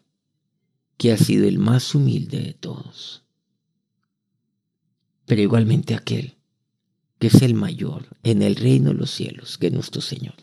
que 0.97 1.11
ha 1.11 1.17
sido 1.17 1.47
el 1.47 1.59
más 1.59 1.95
humilde 1.95 2.39
de 2.39 2.53
todos, 2.53 3.23
pero 5.25 5.41
igualmente 5.41 5.95
aquel 5.95 6.35
que 7.19 7.27
es 7.27 7.41
el 7.41 7.53
mayor 7.53 8.17
en 8.23 8.41
el 8.41 8.57
reino 8.57 8.89
de 8.89 8.95
los 8.95 9.11
cielos, 9.11 9.57
que 9.57 9.67
es 9.67 9.73
nuestro 9.73 10.01
Señor. 10.01 10.35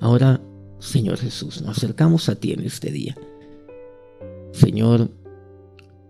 Ahora, 0.00 0.40
Señor 0.78 1.18
Jesús, 1.18 1.60
nos 1.62 1.76
acercamos 1.76 2.28
a 2.28 2.36
ti 2.36 2.52
en 2.52 2.60
este 2.60 2.90
día. 2.90 3.16
Señor 4.52 5.10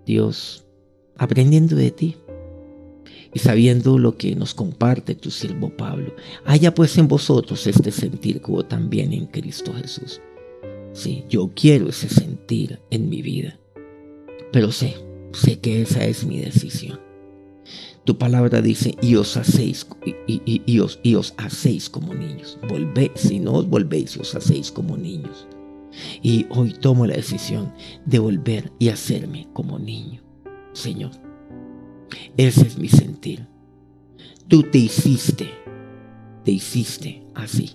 Dios, 0.04 0.66
aprendiendo 1.16 1.76
de 1.76 1.90
ti 1.90 2.16
y 3.32 3.38
sabiendo 3.38 3.98
lo 3.98 4.16
que 4.16 4.34
nos 4.34 4.54
comparte 4.54 5.14
tu 5.14 5.30
siervo 5.30 5.70
Pablo, 5.70 6.14
haya 6.44 6.74
pues 6.74 6.96
en 6.98 7.08
vosotros 7.08 7.66
este 7.66 7.90
sentir 7.90 8.40
como 8.40 8.64
también 8.64 9.12
en 9.12 9.26
Cristo 9.26 9.72
Jesús. 9.74 10.20
Sí, 10.92 11.24
yo 11.28 11.50
quiero 11.54 11.88
ese 11.88 12.08
sentir 12.08 12.80
en 12.90 13.08
mi 13.08 13.22
vida, 13.22 13.58
pero 14.52 14.72
sé, 14.72 14.96
sé 15.32 15.60
que 15.60 15.82
esa 15.82 16.04
es 16.04 16.24
mi 16.24 16.40
decisión. 16.40 17.07
Tu 18.08 18.16
palabra 18.16 18.62
dice, 18.62 18.96
y 19.02 19.16
os 19.16 19.36
hacéis, 19.36 19.86
y, 20.26 20.78
os, 20.78 21.34
hacéis 21.36 21.90
como 21.90 22.14
niños. 22.14 22.58
Volvéis, 22.66 23.10
si 23.16 23.38
no 23.38 23.52
os 23.52 23.68
volvéis, 23.68 24.16
y 24.16 24.20
os 24.20 24.34
hacéis 24.34 24.72
como 24.72 24.96
niños. 24.96 25.46
Y 26.22 26.46
hoy 26.48 26.72
tomo 26.72 27.06
la 27.06 27.16
decisión 27.16 27.70
de 28.06 28.18
volver 28.18 28.72
y 28.78 28.88
hacerme 28.88 29.46
como 29.52 29.78
niño. 29.78 30.22
Señor, 30.72 31.10
ese 32.38 32.66
es 32.66 32.78
mi 32.78 32.88
sentir. 32.88 33.46
Tú 34.48 34.62
te 34.62 34.78
hiciste, 34.78 35.50
te 36.46 36.52
hiciste 36.52 37.26
así. 37.34 37.74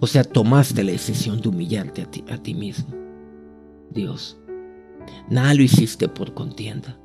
O 0.00 0.08
sea, 0.08 0.24
tomaste 0.24 0.82
la 0.82 0.90
decisión 0.90 1.40
de 1.40 1.48
humillarte 1.48 2.02
a 2.02 2.10
ti, 2.10 2.24
a 2.28 2.38
ti 2.38 2.54
mismo. 2.54 2.88
Dios, 3.88 4.36
nada 5.30 5.54
lo 5.54 5.62
hiciste 5.62 6.08
por 6.08 6.34
contienda 6.34 6.98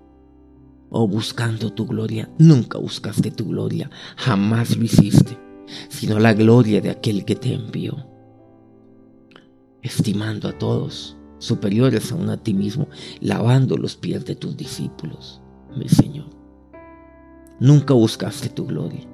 o 0.92 1.08
buscando 1.08 1.74
tu 1.74 1.88
gloria. 1.88 2.30
Nunca 2.38 2.78
buscaste 2.78 3.32
tu 3.32 3.46
gloria, 3.46 3.90
jamás 4.18 4.78
lo 4.78 4.84
hiciste, 4.84 5.38
sino 5.90 6.20
la 6.20 6.34
gloria 6.34 6.82
de 6.82 6.92
aquel 6.92 7.26
que 7.26 7.36
te 7.36 7.54
envió. 7.54 8.06
Estimando 9.82 10.48
a 10.48 10.58
todos, 10.58 11.18
superiores 11.40 12.12
aún 12.12 12.30
a 12.30 12.38
ti 12.38 12.54
mismo, 12.54 12.88
lavando 13.20 13.78
los 13.78 13.96
pies 13.96 14.26
de 14.26 14.36
tus 14.36 14.56
discípulos, 14.56 15.42
mi 15.76 15.90
Señor. 15.90 16.28
Nunca 17.60 17.94
buscaste 17.94 18.50
tu 18.50 18.68
gloria. 18.68 19.08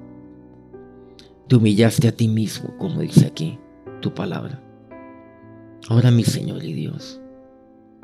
Te 1.48 1.56
humillaste 1.56 2.08
a 2.08 2.12
ti 2.12 2.28
mismo, 2.28 2.76
como 2.76 3.00
dice 3.00 3.26
aquí 3.26 3.58
tu 4.02 4.12
palabra. 4.12 4.62
Ahora, 5.88 6.10
mi 6.10 6.24
Señor 6.24 6.64
y 6.64 6.72
Dios, 6.72 7.20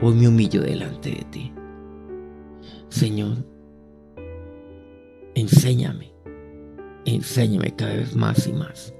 hoy 0.00 0.14
me 0.14 0.28
humillo 0.28 0.62
delante 0.62 1.10
de 1.10 1.24
ti. 1.30 1.52
Señor, 2.88 3.54
enséñame, 5.35 6.12
enséñame 7.05 7.75
cada 7.75 7.94
vez 7.94 8.14
más 8.14 8.47
y 8.47 8.53
más 8.53 8.94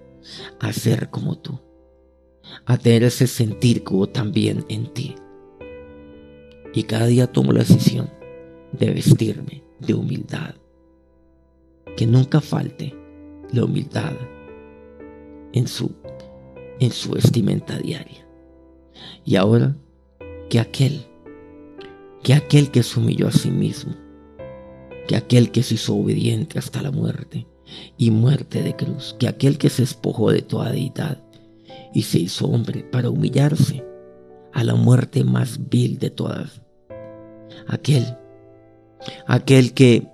a 0.61 0.73
ser 0.73 1.11
como 1.11 1.39
tú, 1.39 1.61
a 2.67 2.77
tener 2.77 3.05
ese 3.05 3.27
sentir 3.27 3.85
que 3.85 3.95
hubo 3.95 4.09
también 4.09 4.65
en 4.69 4.93
ti. 4.93 5.15
Y 6.75 6.83
cada 6.85 7.07
día 7.07 7.31
tomo 7.31 7.53
la 7.53 7.61
decisión 7.61 8.11
de 8.73 8.91
vestirme 8.91 9.63
de 9.79 9.95
humildad. 9.95 10.55
Que 11.97 12.07
nunca 12.07 12.41
falte 12.41 12.95
la 13.53 13.65
humildad 13.65 14.13
en 15.53 15.69
su, 15.69 15.95
en 16.81 16.91
su 16.91 17.13
vestimenta 17.13 17.79
diaria. 17.79 18.27
Y 19.25 19.37
ahora 19.37 19.77
que 20.51 20.59
aquel, 20.59 21.07
que 22.23 22.35
aquel 22.35 22.71
que 22.71 22.83
se 22.83 22.99
humilló 22.99 23.29
a 23.29 23.33
sí 23.33 23.51
mismo, 23.51 23.95
que 25.07 25.17
aquel 25.17 25.51
que 25.51 25.63
se 25.63 25.75
hizo 25.75 25.97
obediente 25.97 26.59
hasta 26.59 26.83
la 26.83 26.91
muerte 26.91 27.47
y 27.97 28.11
muerte 28.11 28.63
de 28.63 28.77
cruz, 28.77 29.17
que 29.19 29.29
aquel 29.29 29.59
que 29.59 29.71
se 29.71 29.83
despojó 29.83 30.31
de 30.31 30.43
toda 30.43 30.71
deidad 30.71 31.23
y 31.93 32.03
se 32.03 32.19
hizo 32.19 32.47
hombre 32.47 32.85
para 32.85 33.11
humillarse 33.11 33.85
a 34.53 34.65
la 34.65 34.75
muerte 34.75 35.25
más 35.25 35.69
vil 35.69 35.99
de 35.99 36.11
todas. 36.11 36.63
Aquel, 37.69 38.17
aquel 39.27 39.75
que, 39.75 40.09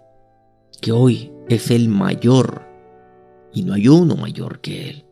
que 0.81 0.93
hoy 0.93 1.33
es 1.49 1.71
el 1.71 1.89
mayor 1.89 2.67
y 3.53 3.63
no 3.63 3.75
hay 3.75 3.89
uno 3.89 4.17
mayor 4.17 4.61
que 4.61 4.91
él, 4.91 5.05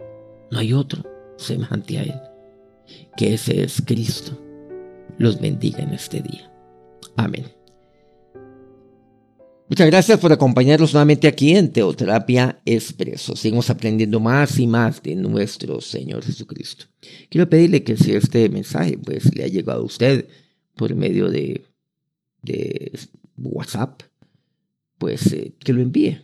no 0.51 0.59
hay 0.59 0.73
otro 0.73 1.03
semejante 1.37 1.99
a 1.99 2.03
él, 2.03 2.21
que 3.17 3.35
ese 3.35 3.63
es 3.63 3.83
Cristo. 3.85 4.33
Los 5.19 5.41
bendiga 5.41 5.81
en 5.81 5.95
este 5.95 6.23
día. 6.23 6.53
Amén. 7.17 7.58
Muchas 9.69 9.87
gracias 9.89 10.19
por 10.19 10.33
acompañarnos 10.33 10.95
nuevamente 10.95 11.29
aquí 11.29 11.55
en 11.55 11.71
Teoterapia 11.71 12.59
Expreso. 12.65 13.37
Seguimos 13.37 13.69
aprendiendo 13.69 14.19
más 14.19 14.59
y 14.59 14.67
más 14.67 15.03
de 15.03 15.15
nuestro 15.15 15.83
Señor 15.83 16.25
Jesucristo. 16.25 16.87
Quiero 17.29 17.51
pedirle 17.51 17.83
que 17.83 17.99
si 17.99 18.13
este 18.13 18.49
mensaje 18.49 18.97
pues, 18.97 19.35
le 19.35 19.45
ha 19.45 19.49
llegado 19.49 19.83
a 19.83 19.85
usted 19.85 20.27
por 20.75 20.95
medio 20.95 21.29
de, 21.29 21.67
de 22.41 22.99
WhatsApp, 23.37 24.05
pues 24.97 25.31
eh, 25.35 25.53
que 25.59 25.75
lo 25.75 25.83
envíe 25.83 26.19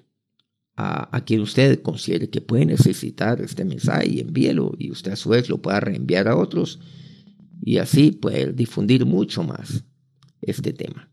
a, 0.76 1.14
a, 1.14 1.22
quien 1.22 1.42
usted 1.42 1.83
considere 1.83 2.30
que 2.30 2.40
puede 2.40 2.64
necesitar 2.64 3.42
este 3.42 3.66
mensaje 3.66 4.09
y 4.09 4.20
envíelo 4.20 4.72
y 4.78 4.90
usted 4.90 5.12
a 5.12 5.16
su 5.16 5.28
vez 5.28 5.50
lo 5.50 5.61
pueda 5.61 5.80
reenviar 5.80 6.28
a 6.28 6.37
otros 6.37 6.80
y 7.61 7.76
así 7.76 8.11
poder 8.11 8.54
difundir 8.54 9.04
mucho 9.04 9.42
más 9.42 9.85
este 10.40 10.72
tema. 10.72 11.11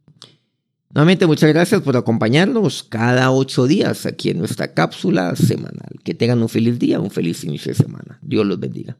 Nuevamente, 0.93 1.25
muchas 1.25 1.49
gracias 1.49 1.81
por 1.81 1.95
acompañarnos 1.95 2.83
cada 2.83 3.31
ocho 3.31 3.65
días 3.65 4.05
aquí 4.05 4.29
en 4.29 4.39
nuestra 4.39 4.73
cápsula 4.73 5.35
semanal. 5.35 5.99
Que 6.03 6.13
tengan 6.13 6.41
un 6.41 6.49
feliz 6.49 6.79
día, 6.79 6.99
un 6.99 7.11
feliz 7.11 7.43
inicio 7.43 7.71
de 7.71 7.75
semana. 7.75 8.19
Dios 8.21 8.45
los 8.45 8.59
bendiga. 8.59 8.97